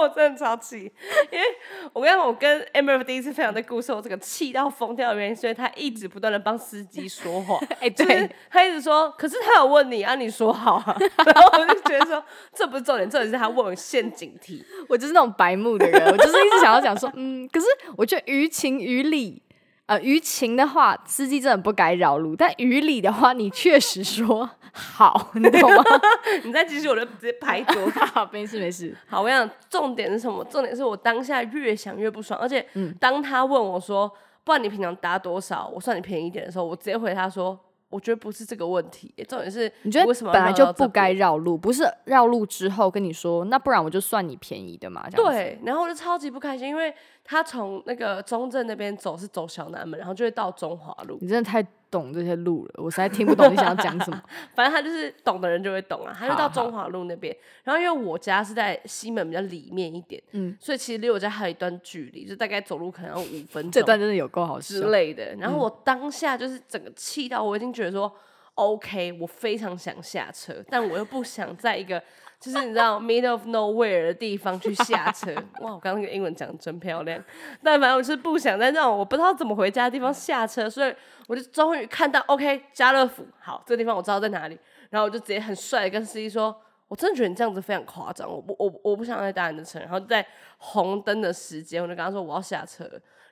[0.00, 0.90] 我真的超气，
[1.30, 1.44] 因为
[1.92, 7.56] 我跟我跟 M F 第一次分享这故事，我这个气到疯掉的原因，所以他一直不断的帮司机说话。
[7.78, 10.96] 哎，对，他一直说，可是他有问你啊，你说好啊。
[11.24, 12.24] 然后我就觉得说，
[12.62, 14.64] 这不是重点，重点是他问我陷阱题。
[14.88, 19.42] 我就是那种白目的人，我就是一直想要讲说，嗯，可是我觉得于情于理。
[19.86, 25.82] 呃，于情的话，司机真的不该绕路；但于理的话，你确实说好，你懂吗？
[26.44, 27.90] 你再继续，我就直接拍桌。
[27.90, 28.96] 好，没事没事。
[29.08, 30.42] 好，我想重点是什么？
[30.44, 32.64] 重点是我当下越想越不爽，而且
[33.00, 34.10] 当他问我说
[34.44, 35.68] ：“不然你平常搭多少？
[35.74, 37.58] 我算你便宜一点”的时候，我直接回他说。
[37.92, 41.56] 我觉得不是这个问题，重点是你觉得为什么本来就不该绕路？
[41.56, 45.08] 不是绕路之后跟你说，那不然我就算你便宜的嘛？
[45.10, 51.18] 对，然后我就超级不开心，因为他从那个中正那边走是走小南门，然后就会到中华路。
[51.20, 51.64] 你真的太。
[51.92, 54.20] 懂这些路了，我实在听不懂你想要讲什么。
[54.56, 57.36] 反正他就是懂的人就会懂啊，他就到中华路那边。
[57.62, 63.70] 然后因为我家是在西门比较里面一点，嗯，所以其实离我家还有一段距离，就大概走路可能要五分钟。
[63.70, 65.34] 这段真的有够好之类的。
[65.34, 68.10] 然后我当下就是整个气到，我已经觉得说
[68.54, 72.02] ，OK，我非常想下车，但我又不想在一个。
[72.42, 75.74] 就是你知道 middle of nowhere 的地方去下车， 哇！
[75.74, 77.22] 我刚刚那个英文讲的真漂亮。
[77.62, 80.92] 但反正我是不想在那种我不知道怎么回家的地方下车，所以
[81.28, 84.58] 我就终于看到 OK 家乐福，好，这个地方我知道在哪里。
[84.90, 86.54] 然后我就直接很帅的跟司机说，
[86.88, 89.78] 我真的觉得你这样子非常夸张，我不我我不想再搭你的车。
[89.78, 90.26] 然后在
[90.58, 92.84] 红灯的时间，我就跟他说我要下车。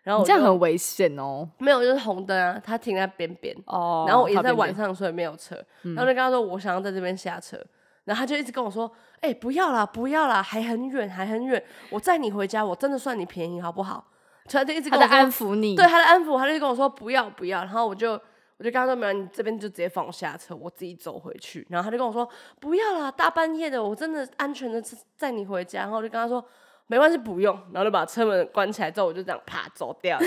[0.05, 1.47] 然后这样很危险哦。
[1.59, 4.05] 没有，就是红灯啊，他停在边边哦。
[4.07, 5.57] 然后我也在晚上，所以没有车。
[5.83, 7.59] 然后就跟他说我想要在这边下车。
[8.11, 8.91] 然后他就一直跟我说
[9.23, 11.63] ：“哎，不要啦，不要啦，还很远，还很远。
[11.91, 14.05] 我载你回家，我真的算你便宜，好不好？”
[14.51, 18.15] 他就一直跟我安抚你，对他的安抚，他就跟我说：“不要，不要。”然后我就
[18.59, 24.83] 我就跟他说：“没有，你这边就直接放我下车，我自己走回去。”然后他就跟我说：“不要啦，大半夜的，我真的安全的
[25.17, 26.45] 载你回家。”然后我就跟他说。
[26.87, 30.27] 没关系，不用，然后就把车门关起来之后，我就这样啪走掉了。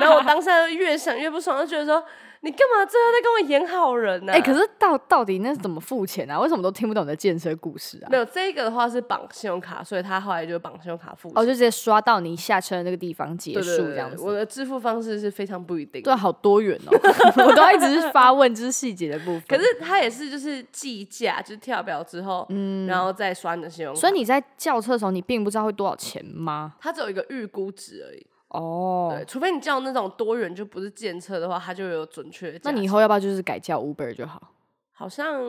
[0.00, 2.02] 然后我当下就越想越不爽，就觉得说。
[2.40, 4.32] 你干嘛最后在跟我演好人呢？
[4.32, 6.38] 哎，可是到到底那是怎么付钱啊？
[6.38, 8.08] 为什么都听不懂你的建车故事啊？
[8.10, 11.30] 没有这个的话是绑信用卡，所以他后来就绑信用卡付。
[11.34, 14.22] 哦，就直接刷到你下车的那个地方结束这样子。
[14.22, 16.02] 我的支付方式是非常不一定。
[16.02, 17.44] 对，好多元哦。
[17.44, 19.42] 我都一直是发问，就是细节的部分。
[19.48, 24.00] 可是他也是就是计价，就是跳表之后，嗯，然后再刷你的信用卡。
[24.00, 26.74] 所以你在叫车的时候，你并不知道会多少钱吗？
[26.80, 28.24] 它只有一个预估值而已。
[28.48, 32.58] 哦，对，除非你叫那种多元就不是建车的话，它就有准确。
[32.64, 34.54] 那你以后要不要就是改叫 Uber 就好？
[34.92, 35.40] 好像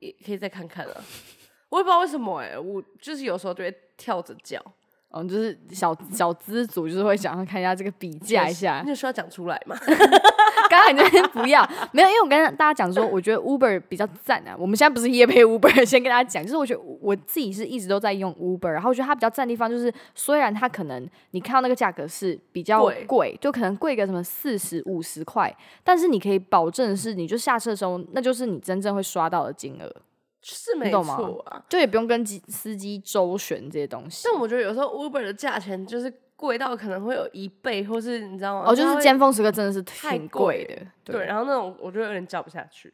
[0.00, 1.02] 也可以再看看了。
[1.70, 4.60] 我也不知道为什么哎，我就是有时候就会跳着叫。
[5.16, 8.82] 嗯，就是小小资组，就是会想要看一下这个比价一下。
[8.84, 9.76] 那需要讲出来吗？
[10.68, 14.56] 刚才那边不要，没有，因为我跟大家讲说，我觉得 Uber 比较赞啊。
[14.58, 29.94] 我们现在不是夜配 Uber， 先跟大家讲，就是我觉得我自己是一直都在用 Uber，然后我觉得它比较赞的地方就是，虽然它可能你看到那个价格是比较贵，就可能贵个什么四十五十块，但是你可以保证是，你就下车的时候，那就是你真正会刷到的金额。
[30.52, 34.28] 是没错啊，就也不用跟机司机周旋这些东西。
[34.30, 38.64] 但我觉得有时候 Uber 的价钱就是贵到可能会有一倍，或是你知道吗？
[38.66, 40.86] 哦，就是尖峰时刻真的是挺贵的。
[41.02, 42.92] 对，然后那种我觉得有点叫不下去。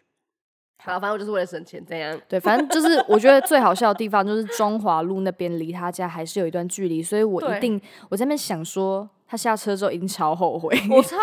[0.78, 2.18] 好，反正我就是为了省钱，这样。
[2.28, 9.08] 对，反正就是 我觉得最好笑的地方就是中华路那边离他家还是有一段距离，所以我一定我在那边想说。
[9.30, 11.16] 他下车之后一定超后悔，我超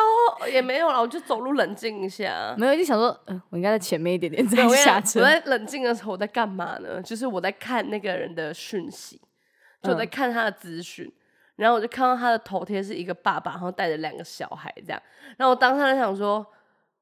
[0.50, 2.56] 也没有了，我就走路冷静一下。
[2.58, 5.20] 没有，就想说，嗯，我应该在前面一点点再下车。
[5.20, 7.02] 我在冷静的时候我在干嘛呢？
[7.04, 9.20] 就是我在看那个人的讯息，
[9.84, 11.12] 就在看他的资讯。
[11.58, 15.02] 然后我就看到他的头贴是一个爸爸，然后带着两个小孩这样。
[15.36, 16.46] 然后我当时在想说，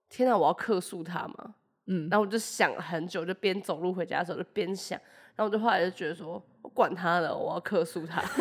[0.10, 1.54] 天哪，我要克诉他吗？
[1.86, 2.10] 嗯。
[2.10, 5.00] 然后我就想了很久，就边走路回家的时候就边想。
[5.36, 8.24] 然后我就后来就觉得说，我管他了，我要克诉他。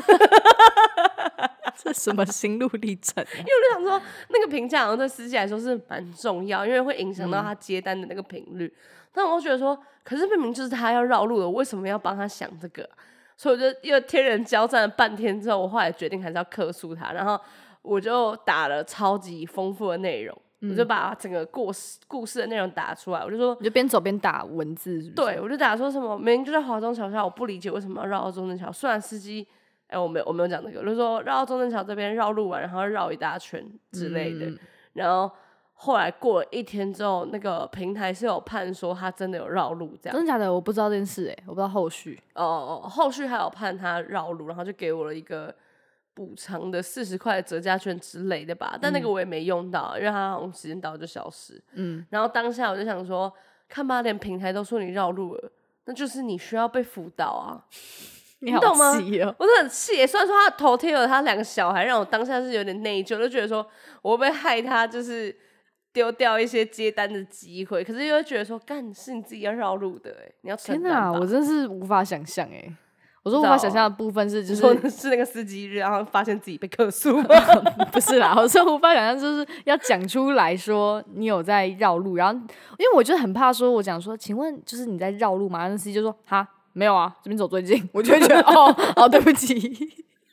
[1.76, 3.22] 这什么心路历程？
[3.36, 8.72] 因为我就想说，那个评价好像对司机来说是蛮重要，因为会影响到他接单的那个频率。
[9.12, 12.88] 但我觉得说，可是明明就是他要绕路的，为什么要帮他想这个？
[13.36, 17.12] 所以我就又天人交战了半天之后，我后来决定还是要克诉他。
[17.12, 17.38] 然后
[17.82, 20.36] 我就打了超级丰富的内容，
[20.70, 23.24] 我就把整个故事故事的内容打出来。
[23.24, 25.02] 我就说，你就边走边打文字。
[25.10, 28.70] 对，我就打说什么，明明就在华中桥下，我不理解为什么要绕到中正桥。
[28.70, 29.46] 虽然司机。
[29.86, 34.50] 哎，我没有，我没有讲那个，我就说绕到中正桥这边绕路完，然后绕一大圈之类的。
[34.94, 35.30] 然后
[35.74, 40.52] 后来过了一天之后，那个平台是有判说他真的有绕路，这样真的假的？
[40.52, 42.18] 我不知道这件事，哎，我不知道后续。
[42.34, 45.54] 哦哦，后续还有判他绕路，然后就给我了一个
[46.14, 48.78] 补偿的四十块折价券之类的吧。
[48.80, 51.60] 但那个我也没用到，因为它好像时间到就消失。
[51.74, 52.06] 嗯。
[52.10, 53.32] 然后当下我就想说，
[53.68, 55.52] 看吧，连平台都说你绕路了，
[55.84, 57.64] 那就是你需要被辅导啊。
[58.40, 58.92] 你懂吗？
[59.38, 63.66] 我是很气，虽然说他头贴了他两个小孩，让我当下是有点内疚，就觉得说
[64.02, 65.34] 我会害他，就是
[65.94, 67.82] 丢掉一些接单的机会。
[67.82, 70.56] 可是又会觉得说，干是你自己要绕路的，哎，你要。
[70.56, 72.70] 天哪，我真是无法想象，哎，
[73.24, 77.20] 我说无法想象的部分是，就是是那个司机，然后发现自己被客诉，
[77.90, 82.34] 不是啦，我说无法想象，就是要讲出来说你有在绕路，然后
[82.78, 85.66] 因为我就很怕说，我讲说，请问就是你在绕路吗？
[85.68, 86.46] 那司机就说哈。
[86.76, 89.54] 没有啊，这边走最近，我就会觉得 哦哦，对不起，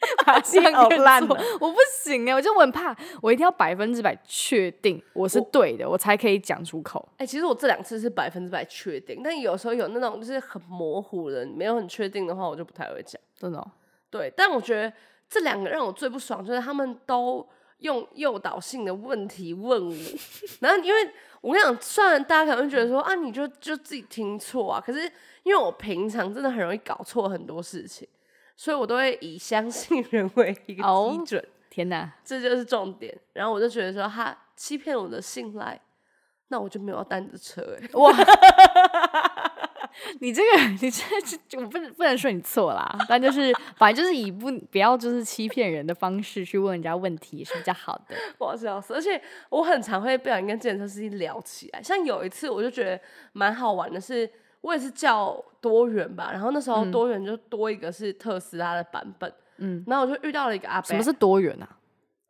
[0.74, 7.08] 好烂了， 我不行哎，我就很怕，我一定要百分之百确定我是对的，我才可以讲出口。
[7.18, 13.22] 哎，其实我这两次是百分之百确定，但有时候有那种就是很模糊的，没有很确定的话，我就不太会讲。
[13.38, 13.66] 真的？
[14.10, 14.92] 对，但我觉得
[15.30, 17.48] 这两个让我最不爽，就是他们都
[17.80, 19.96] 用诱导性的问题问我，
[20.60, 21.10] 然后因为
[21.42, 25.12] 我跟你讲，虽然大家可能觉得说啊，你就就自己听错啊，可是。
[25.44, 28.08] 因为我平常真的很容易搞错很多事情，
[28.62, 31.44] 所以我都会以相信人为一个基准。
[31.68, 33.12] 天哪，这就是重点。
[33.34, 35.82] 然后我就觉得说他欺骗我的信赖，
[36.50, 37.76] 那我就没有要单的车。
[37.82, 38.16] 哎， 哇！
[40.20, 40.92] 你这个，你这
[41.50, 48.16] 这，我不能不能说你错啦，但就是反正就是以不不要就是欺骗人的方式去问人家问题是比较好的。
[48.38, 51.82] 我笑死，而且我很常会不小心跟健身司机聊起来。
[51.82, 53.02] 像有一次，我就觉得
[53.34, 54.30] 蛮好玩的是。
[54.62, 61.78] 我也是叫多元吧，然后那时候多元就多一个是特斯拉的版本，嗯，然后我就遇到了一个阿伯，什么是多元啊？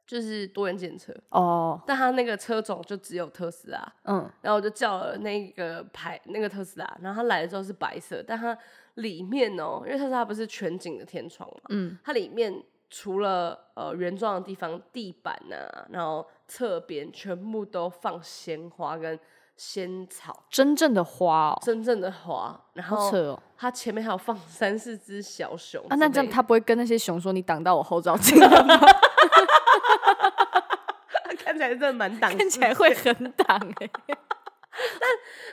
[0.08, 1.16] 就是多元检测。
[1.30, 8.58] 哦，但他那个车种就只有特斯拉，嗯，然后我就叫了那个牌那个特斯拉，然后他来的时候是白色，但它
[8.96, 12.54] 里面哦，因为特斯拉不是全景的天窗嘛，嗯，它里面
[12.90, 19.18] 除了呃原装的地方地板啊，然后侧边全部都放鲜花跟
[19.64, 28.76] 仙草，真正的花，哦，真正的花，然后它前面还有放三四只小熊啊，那这样他不会跟那些熊说你挡到我后照镜了吗？
[31.38, 33.90] 看起来真的蛮挡， 看起来会很挡哎。
[33.94, 34.18] 但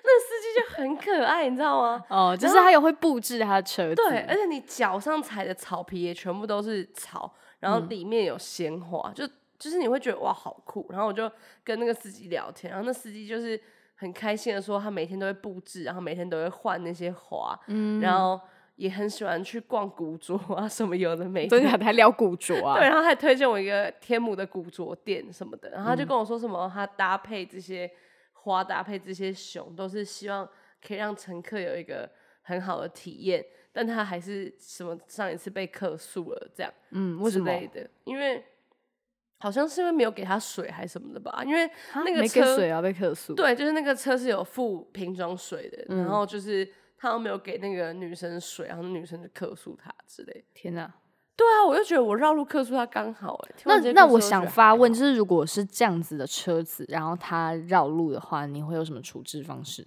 [0.04, 2.02] 那司机就很可爱，你知道吗？
[2.08, 7.30] 哦，就是他有会布置他的车子，对，而且你脚上踩的草皮也全部都是草，
[7.60, 9.28] 然后里面有鲜花，就
[9.58, 10.86] 就是你会觉得哇好酷。
[10.88, 11.30] 然后我就
[11.62, 13.60] 跟那个司机聊天，然后那司机就是
[13.98, 18.40] 很开心的说，他每天都会布置，然后每天都会换那些花，嗯，然后。
[18.78, 22.78] 也很喜欢去逛古着啊， 什么有的没的，还聊古着啊。
[22.78, 27.90] 对，然后还推荐我一个天母的古着店什么的，然后他就跟我说什么，他搭配这些
[28.34, 30.48] 花，搭配这些熊，都是希望
[30.80, 32.08] 可以让乘客有一个
[32.42, 33.44] 很好的体验。
[33.72, 38.44] 但他还是什么上一次被客诉了这样，嗯，之类的，因为
[39.38, 46.68] 好像是因为没有给他水还是什么的吧，因为那个车水啊被客诉，对，就是那个车是有附瓶装水的，然后就是。
[47.00, 50.44] 他都没有给那个女生水，然后女生就克诉他之类。
[50.52, 50.92] 天哪！
[51.36, 53.54] 对啊，我就觉得我绕路克诉他刚好哎。
[53.66, 59.86] 那那我想发问，就是如果是这样子的车子，然后他绕路的话，你会有什么处置方式？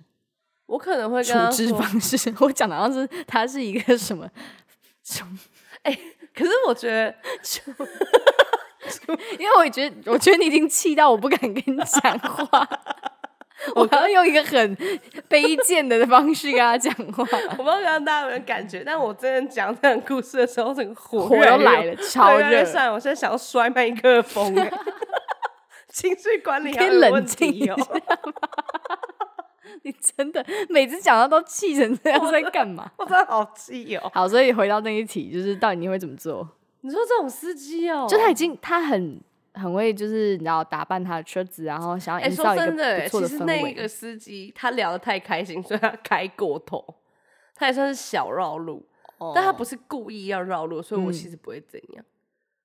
[0.67, 4.25] 我可能会处置方式， 我讲的好像是他是一个什么？
[5.83, 5.93] 哎，
[6.33, 7.13] 可是我觉得，
[9.39, 12.67] 因为我觉得，我觉得你已经气到我不敢跟你讲话。
[13.75, 14.75] 我刚刚用一个很
[15.29, 17.23] 卑贱的方式跟他讲话，
[17.59, 22.65] 我不知道大家有没有感觉，但我真的讲这个故事的时候，整个火火都来了，超热。
[22.65, 24.55] 算我现在想要摔麦克风，
[25.89, 27.75] 情绪管理可以冷静一下
[29.83, 32.91] 你真的每次讲到都气成这样，在干嘛？
[32.97, 34.09] 我真的好气哦。
[34.13, 36.47] 好，所以回到那一题，就是到底你会怎么做？
[36.81, 39.19] 你说这种司机哦，就他已经他很。
[39.53, 42.71] 很会，就是你知道打扮他的车子，然后想要营造一个
[43.01, 43.61] 不错的氛围。
[43.63, 46.81] 那个司机他聊得太开心， 所以他开过头，
[47.53, 48.87] 他也算是小绕路，
[49.35, 52.05] 但他不是故意要绕路，所以我其实不会怎样。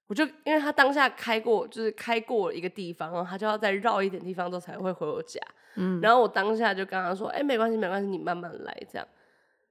[0.06, 5.40] 我就因为他当下开过，就是开过一个地方，然后他就要再绕一点地方之后才会回我家。
[5.74, 9.08] 嗯，然后我当下就跟他说：“哎，没关系，没关系，你慢慢来。”这样，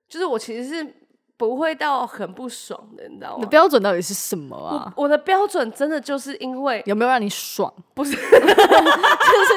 [0.10, 0.94] 就是我其实是。
[1.38, 3.36] 不会到很不爽的，你知道吗？
[3.38, 4.92] 你的标准到底是什么啊？
[4.96, 7.72] 我的标准真的就是因为有没有让你爽？
[7.94, 9.54] 不是， 就是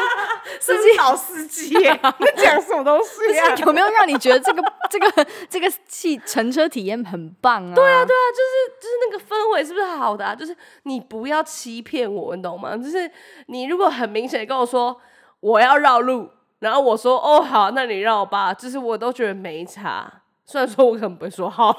[0.60, 3.54] 司机老司机啊， 你讲什么东西啊？
[3.56, 7.74] 有没有让你觉得这个 这个这个汽乘车体验很棒啊？
[7.74, 10.24] 对啊，对啊，就是就是那个氛围是不是好的？
[10.24, 10.34] 啊？
[10.34, 12.76] 就是你不要欺骗我，你懂吗？
[12.76, 13.08] 就是
[13.46, 14.96] 你如果很明显跟我说
[15.40, 20.17] 我要绕路，然后我说哦好，那你绕吧，就是我都觉得没差。
[20.50, 21.76] 虽然说我可能不会说好，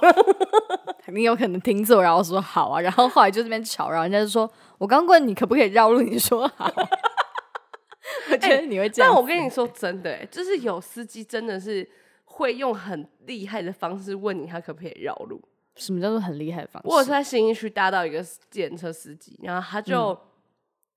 [1.12, 4.48] 你有可能听错，然后说好啊，然后后来就这边吵，然后人家就说
[4.78, 6.72] 我刚问你可不可以绕路，你说好。
[8.32, 9.12] 我觉得你会这样。
[9.12, 11.88] 但我跟你说真的，就是有司机真的是
[12.26, 15.42] 会用很厉害的方式问你他可不可以绕路。
[15.76, 16.90] 什么叫做很厉害的方式？
[16.90, 20.16] 我是在新一区搭到一个检车司机，然后他就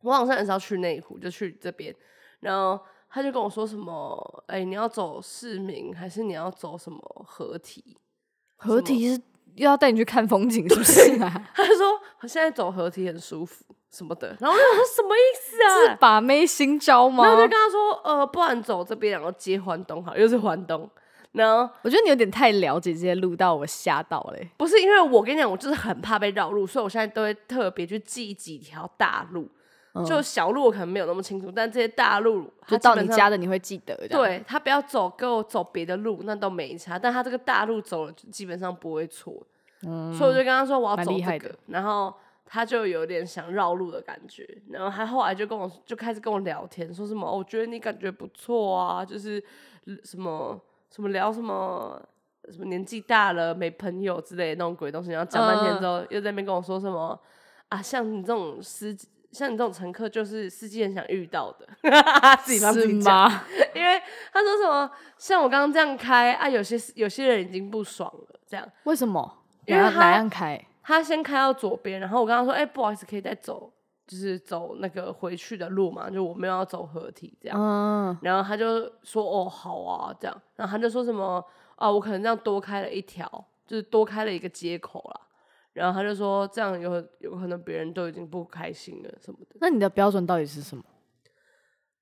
[0.02, 1.94] 我好像很少去内湖，就去这边，
[2.40, 2.78] 然后。
[3.12, 7.96] 他就跟我说什么，哎，你要走市民还是你要走什么合体？
[8.56, 9.20] 合体是
[9.56, 11.50] 又要带你去看风景，是不是啊？
[11.54, 15.92] 他就说现在走合体很舒服什么的，然后我说什么意思啊？
[15.92, 17.24] 是把妹新招吗？
[17.24, 20.88] 然后就跟他说，呃，不然走这边，然后接环东好，又是环东。
[21.32, 24.50] 然后我觉得你有点太了解这些路，到我吓到嘞。
[24.56, 29.48] 不是因为我跟你讲，我就是很怕被绕路，所以我现在都会特别去记几条大路。
[30.07, 33.95] 就小路我可能没有那么清楚，但这些大路就到你家的你会记得。
[34.09, 39.47] 对他不要走，跟我走别的路那都没差，但他这个大路走了基本上不会错。
[39.82, 42.14] 嗯，所以我就跟他说我要走这个，然后
[42.47, 49.45] 他就有点想绕路的感觉，然后他后来就跟我就开始跟我聊天，说什么我觉得你感觉不错啊，就是
[50.05, 52.01] 什么什么聊什么
[52.51, 57.20] 什么年纪大了没朋友之类的那种鬼东西，然后讲半天之后又在那边跟我说什么
[57.68, 59.07] 啊，像你这种司机。
[59.32, 61.66] 像你这种乘客，就是司机很想遇到的，
[62.44, 63.28] 自己帮自己讲。
[63.74, 64.00] 因为
[64.32, 68.68] 他说什么，像我刚刚这样开啊，有些有些人已经不爽了，这样。
[68.84, 69.38] 为什么？
[69.66, 70.62] 因为哪样开？
[70.82, 73.72] 他先开到左边，然后我刚刚说，哎，不好意思，可以再走，
[74.06, 77.58] 就是走那个回去的路嘛，就我们有要走合体这样。
[77.58, 78.18] 嗯。
[78.20, 80.42] 然后他就说，哦，好啊，这样。
[80.56, 81.42] 然后他就说什么，
[81.76, 83.24] 啊，我可能这样多开了一条，
[83.66, 85.20] 就是多开了一个接口啦。
[85.72, 89.56] 然后他就说这样有有可能别人都已经不开心了什么的。
[89.60, 90.82] 那你的标准到底是什么？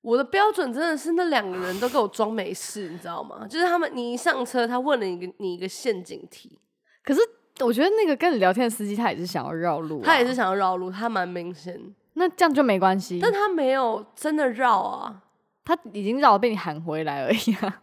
[0.01, 3.45] 我的标准真的是那两个人都给我装没事，你知道吗？
[3.47, 6.57] 就是他们，你一上车，他问了一个你一个陷阱题。
[7.03, 7.21] 可是
[7.59, 11.79] 我觉得那个跟你聊天的司机，他也是想要绕路，他也是想要绕路，他蛮明显。
[12.13, 15.21] 那这样就没关系，但他没有真的绕啊，
[15.63, 17.81] 他已经绕被你喊回来而已啊。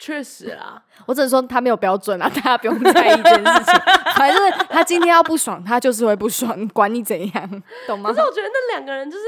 [0.00, 3.80] 确实啊，我只能说他没有标准啊， 大家不用在意这件事情。
[4.16, 8.10] 反正他今天要不爽，他就是会不爽，管你怎样， 懂吗？
[8.10, 9.24] 可是我觉得那两个人就是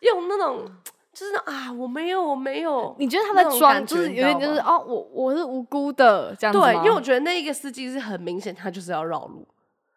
[0.00, 0.70] 用那种。
[1.14, 2.96] 就是啊，我没有，我没有。
[2.98, 9.46] 你觉得他在装，就是有点就是哦，我我是无辜的这样子对，因为我觉得那一个司机是很明显，他就是要绕路。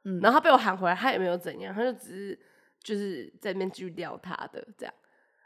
[0.03, 2.39] 嗯，然后他被我喊回来，他也没有怎样，他就只是
[2.84, 4.93] 就是在那边继续撩他的这样。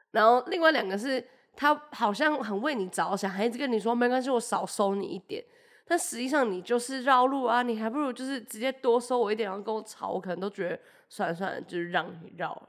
[0.10, 1.24] 然后另外两个是
[1.62, 5.44] 他好像很为你着想，还一直跟你说没关系，我少收你一点。
[5.86, 10.80] 但实际上你就是绕路啊，你还不如就是直接多收我一点，然后跟我吵，我可能都觉得
[11.10, 12.62] 算了算了，就是让你绕了。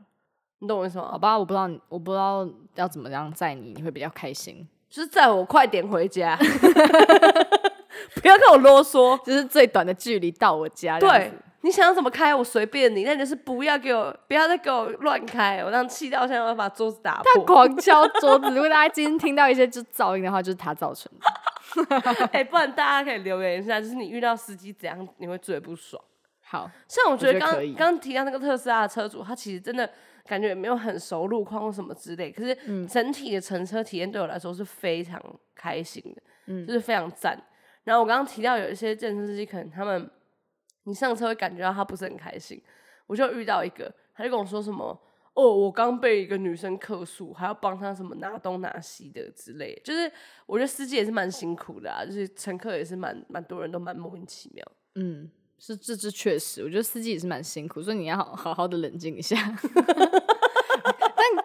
[0.59, 1.11] 你懂我意思吗？
[1.13, 4.67] 好吧，我不知道，我不知道要怎么样载你，你会比较开心。
[4.89, 6.37] 就是载我快点回家，
[8.21, 10.99] 不要跟我啰嗦， 就是最短的距离到我家。
[10.99, 11.31] 对，
[11.63, 17.25] 你想要怎么开我随便你，但就是不要给我，不要再给我乱开，我让气到现在要把桌子打破。
[17.25, 22.27] 他狂敲桌子，如果大家今天听到一些就噪音的话，就是他造成的。
[22.33, 26.03] 哎，不然大家可以留言一下，就是你遇到司机怎样你会最不爽？
[26.43, 29.89] 好像我觉得刚刚提到那个特斯拉的车主，他其实真的。
[30.27, 32.55] 感觉也没有很熟路况或什么之类，可是
[32.87, 35.21] 整体的乘车体验对我来说是非常
[35.57, 37.37] 开心的，嗯，就是非常赞。
[37.83, 40.09] 然后我刚刚提到有一些健身司机，可能他们
[40.91, 42.61] 你上车会感觉到他不是很开心。
[43.07, 44.87] 我就遇到一个，他就跟我说什么
[45.35, 50.11] ：“哦，我刚被一个女生客诉，还要帮他什么拿东拿西的之类。”就是
[50.47, 54.65] 我觉得司机也是蛮辛苦的啊，就是乘客也是蛮蛮多人都蛮莫名其妙。
[54.97, 55.31] 嗯。
[55.63, 59.37] 是，这这确实，我觉得司机也是蛮辛苦，所以你要好好好的冷静一下。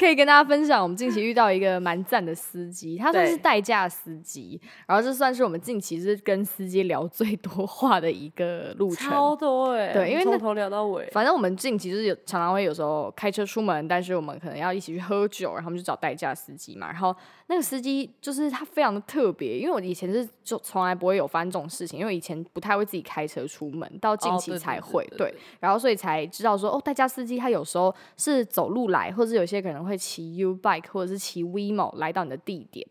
[0.05, 11.09] 但可以跟大家分享，我们近期遇到一个蛮赞的司机，他算是代驾司机，然后这算是我们近期是跟司机聊最多话的一个路程，超多哎，对，因为从头聊到尾。
[11.11, 17.15] 反正我们近期就是有常常会有时候开车出门，但是我们可能要一起去喝酒，然后我们就找代驾司机嘛，然后。
[17.47, 32.87] 那个司机就是他非常的特别，因为我以前是就从来不会有发生这种事情，因为以前不太会自己开车出门，到近期才会对，然后所以才知道说哦，代驾司机他有时候是走路来，或者有些可能会骑 U bike 或者是骑 WeMo 来到你的地点，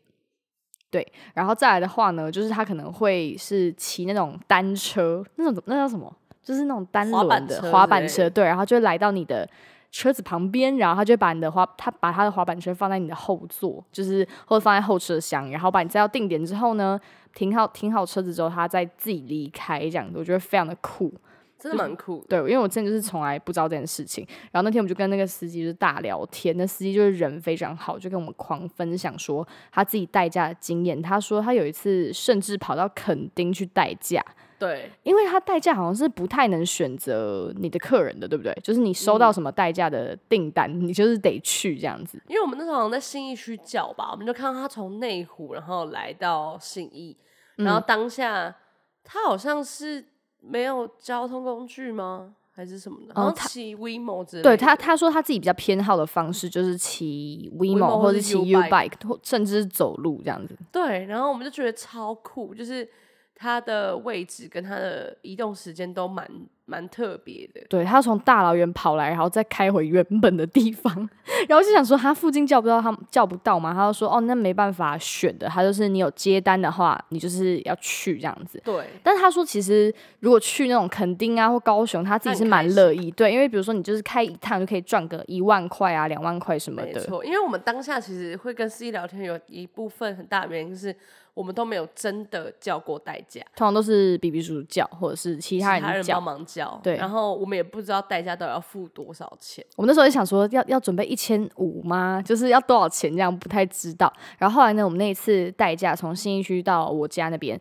[0.89, 6.17] 对，然后再来的话呢，就是他可能会是骑那种单车，那种那叫什么？
[6.45, 9.49] 就是那种单轮的滑板车，对，然后就来到你的。
[9.95, 17.01] 车子旁边，然后他就把你的滑，他把他的滑板车放在你的后座，就是或者放在后车厢，然后把你载到定点之后呢，
[17.33, 21.15] 停好停好车子之后，他再自己离开，这样子我觉得非常的酷，
[21.57, 22.25] 真的蛮酷。
[22.29, 31.01] 对，因为我真的就是从来不知道这件事情，然后那天我们就跟那个司机就是大聊天，那司机就是人非常好，就跟我们狂分享说他自己代驾的经验。
[31.01, 34.21] 他说他有一次甚至跑到垦丁去代驾。
[34.59, 38.57] 对，因为他代驾好像是不太能选择你的客人的，对不对？
[38.63, 42.23] 就是你收到什么代驾的订单，你就是得去这样子。
[42.29, 47.17] 因为我们那时候好像在信义区叫吧，我们就看到他从内湖然后来到信义，
[47.57, 48.55] 然后当下
[49.03, 50.05] 他好像是
[50.41, 52.35] 没有交通工具吗？
[52.57, 53.13] 还是什么的？
[53.17, 54.43] 然后骑 WeMo 之类。
[54.43, 60.57] 对他，他说他自己比较偏好的方式就是骑 WeMo 或者骑 U bike，甚至是走路这样子。
[60.71, 62.89] 对，然后我们就觉得超酷，就是。
[63.35, 66.29] 它的位置跟它的移动时间都蛮
[66.67, 67.61] 蛮特别的。
[67.69, 70.95] 对他从大老远跑来，然后再开回原本的地方，
[71.47, 73.75] 然后就想说他附近叫不到，他叫不到嘛？
[73.75, 78.59] 他就说哦，那没办法选的，他就是你有接单的话，你就是要去这样子。
[78.65, 78.87] 对。
[79.03, 83.11] 但是他说，其实如果去那种垦丁啊或高雄，他自己是蛮乐意。
[83.11, 86.89] 对，因为比如说你就是开一趟就可以赚个一万块啊、两万块什么的。
[86.89, 90.97] 没错，因为我们当下其实会跟司机聊天，有一部分很大的原因是。
[91.35, 96.81] 我们都没有真的叫过代驾，通常都是 B B 叔叔叫，或者是其他人帮忙叫。
[96.83, 99.65] 对，然后我们也不知道代驾到底要付多少钱。
[99.77, 102.23] 我们那时候也想说，要要准备一千五吗？
[102.25, 103.11] 就是要多少钱？
[103.11, 104.13] 这样不太知道。
[104.39, 107.61] 然后后来呢，我们那一次代驾从新一区到我家那边。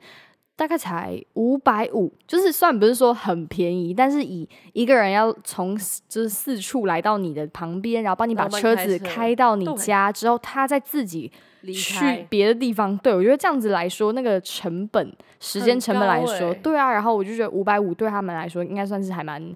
[0.63, 11.29] 大概才五百五，就是算不是说很便宜，但是以一个人要从就是四处来到你的旁边，然后帮你把车子开到你家之后，他再自己
[11.73, 12.97] 去别的地方。
[12.99, 16.89] 对我觉得这样子来说，那个成本、时间成本来说，对啊。
[16.93, 19.53] 然后我就觉得五百五对他们来说应该算是还蛮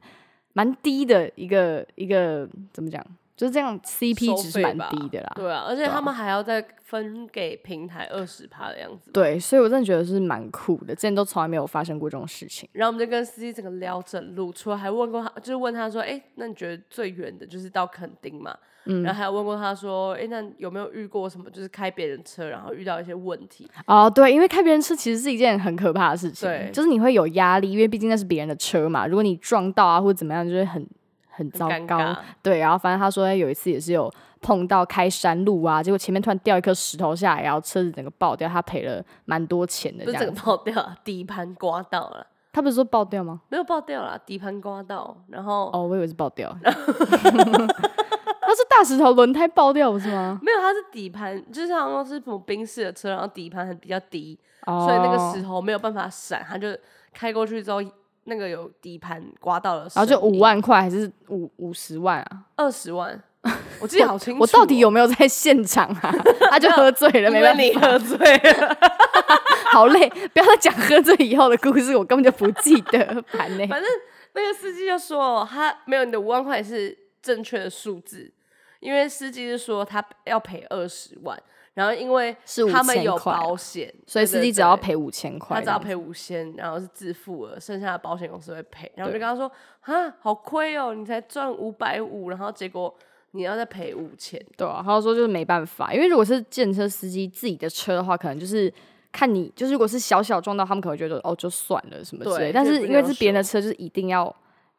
[0.51, 3.01] 蛮低的一个一个怎么讲？
[3.37, 5.31] 就是这样，CP 值是蛮低的啦。
[5.35, 9.11] 对啊，而且他们还要再分给平台二十趴的样子。
[9.11, 12.67] 对，所以我真的觉得是蛮酷的，之前都从来没有发生过这种事情。
[12.73, 18.57] 然后我们就跟司机整个聊整路，除了还问过他，就是问他说：“哎，那你觉得最远的就是到垦丁嘛？”
[18.89, 30.83] 嗯，然后还有问过他说：“哎，那有没有遇过什么，就是开别人车，然后遇到一些问题？”哦，对，因为开别人车其实是一件很可怕的事情，对，就是你会有压力，因为毕竟那是别人的车嘛，如果你撞到啊或者怎么样，就会很。
[31.37, 34.11] 很糟糕，对，然后反正他说有一次也是有
[34.41, 40.03] 碰到开山路啊，结果前面突然掉一颗石头下来，然后车子整个爆掉，他赔了蛮多钱的。
[40.03, 42.25] 不是整个爆掉，底盘刮到了。
[42.51, 43.39] 他不是说爆掉吗？
[43.49, 46.51] 没有爆掉啦，底盘刮到，然后哦，我以为是爆掉。
[46.63, 46.71] 他
[48.55, 50.39] 是大石头轮胎爆掉不是吗？
[50.43, 56.67] 没有，他是底盘，就是好像是什么冰室的车，然后底盘很比较低，所以那个石头没有办法闪，他就
[57.13, 57.79] 开过去之后。
[58.29, 62.43] 那个有底盘刮到了，然后就五万块还是五五十万啊？
[62.57, 63.17] 二十万，
[63.79, 64.41] 我记得 好清楚。
[64.41, 66.13] 我到底有没有在现场啊？
[66.51, 68.77] 他就喝醉了，没办法，你喝醉了，
[69.71, 73.23] 好累，不要再讲喝醉以后的故事，我根本就不记得。
[73.31, 73.67] 反正
[74.33, 78.29] 那个司机就说，他没有你的五万块是正确的数字，
[78.81, 81.41] 因为司机是说他要赔二十万。
[81.77, 82.35] 然后因为
[82.73, 88.91] 他们有保险，所以司机只要赔五千块，他只要赔五千，然后是自付了，剩下的保险公司会赔。
[88.95, 89.51] 然后就跟他说
[89.85, 92.91] ：“啊，好亏哦，你才赚五百五，然后结果
[93.33, 98.73] 你要再赔五千。”对啊，他说就是没办法，因为如果是建车司机自己的车的话，可能就是
[99.11, 102.51] 看你，就是如果是小小撞到，他们可能觉得哦就算了什么之类。
[102.51, 104.35] 但是因为是别人的车，就是一定要。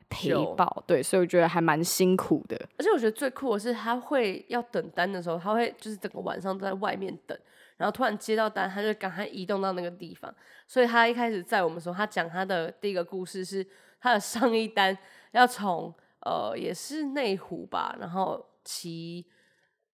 [0.09, 2.57] 赔报对，所以我觉得还蛮辛苦的。
[2.79, 7.39] 而且我觉得最酷的是，他会要等单的时候，他会就是整个晚上都在外面等，
[7.77, 10.35] 然后突然接到单，他就赶快移动到那个地方。
[10.67, 13.67] 所以他一开始在我们时候，他讲他的第一个故事是
[14.01, 14.97] 他的上一单
[15.33, 19.27] 要从呃也是内湖吧，然后骑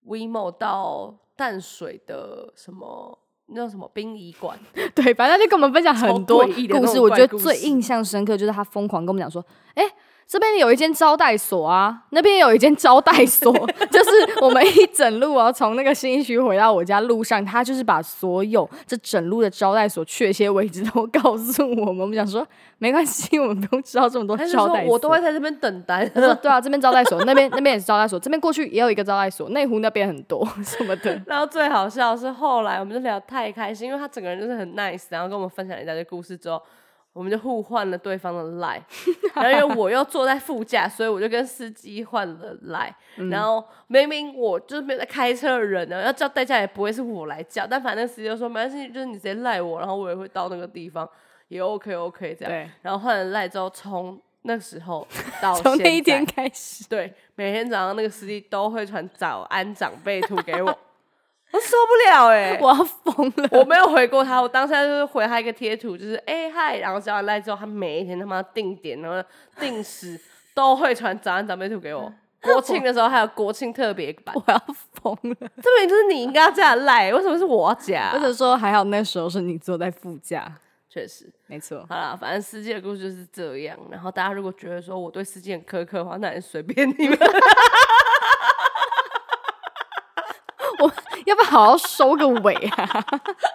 [0.05, 4.59] WeMo 到淡水的什么那叫什么殡仪馆，
[4.95, 6.99] 对，反正就跟我们分享很多故事。
[7.01, 9.84] 我觉得最印象深刻就是他疯狂跟我们讲说，哎。
[10.27, 13.53] 这边有一间招待所啊，那边有一间招待所，
[13.91, 14.11] 就是
[14.41, 22.01] 我们一整路啊，从那个新区回到我家路上，他就是把所有这整路的招待所确切位置都告诉我们。
[22.01, 22.45] 我们想说
[22.79, 26.11] 没关系，我们不用知道这么多 招待所，我都会在这边等单。
[26.12, 31.20] 他说对啊，这边招待所，那边那边也是招待所，这边过去也有一个招待所，内湖那边很多什么的。
[31.29, 36.61] 然后最好笑是后来我们就聊太开心，因为他整个人就是很 nice，然后跟我们分享一大堆故事之后。
[37.15, 38.83] 我们就互换了对方的赖，
[39.35, 42.95] 然后因为我又坐在副驾，所以我就跟司机换了赖。
[43.31, 51.09] 然后明明我就是没有在开车的人呢，要叫代驾也不会是我来叫，但反正司机就说没关系，就是你直接赖我，然后我也会到那个地方，
[51.47, 52.71] 也 OK OK 这样。
[52.83, 55.07] 然后换了赖之后，从那时候
[55.41, 60.77] 到从那一天开始，对，每天早上那个司机都会传早安长辈图给我。
[61.55, 62.59] 我受不了哎！
[62.61, 63.49] 我要疯了！
[63.53, 69.23] 我没有回过他，我当下就是回他一个贴图，就是哎嗨，然后加完赖之后，他每一天他妈定点，然后
[69.61, 70.21] 定时
[70.53, 72.13] 都会传早安长辈图给我。
[72.43, 74.61] 国庆的时候还有国庆特别版， 我要
[75.01, 75.37] 疯了！
[75.63, 78.11] 这明就是你应该要加赖，为什么是我加？
[78.11, 80.53] 或者说还好那时候是你坐在副驾，
[80.91, 81.87] 确实没错。
[81.89, 83.79] 好了，反正司机的故事就是这样。
[83.93, 87.17] 然后大家如果觉得说我对司机很苛刻的话，那也随便你们。
[90.81, 90.93] 我
[91.25, 93.05] 要不要好好收个尾啊？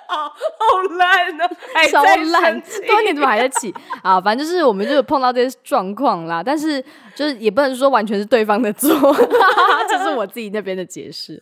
[0.07, 1.47] 好 好烂啊，
[1.91, 2.61] 超烂！
[2.87, 4.19] 多年怎么还在起啊？
[4.21, 6.83] 反正就是我们就碰到这些状况啦，但是
[7.15, 8.89] 就是也不能说完全是对方的错，
[9.89, 11.41] 这是我自己那边的解释。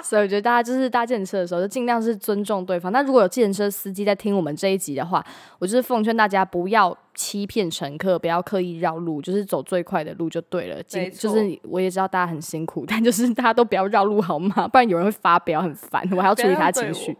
[0.04, 2.90] 所以我觉得大家就是搭电车的时候，就尽量是尊重对方。
[2.92, 5.24] 那如果有电车司机在听我们这一集的话，
[5.58, 10.82] 我就是奉劝大家不要欺骗乘客，不要刻意绕路，就是走最快的路就对了。
[10.82, 14.66] 就是我也知道大家很辛苦，但就是大家都不要绕路好吗？
[14.68, 17.16] 不然有人会发飙，很烦，我还要处理他情绪。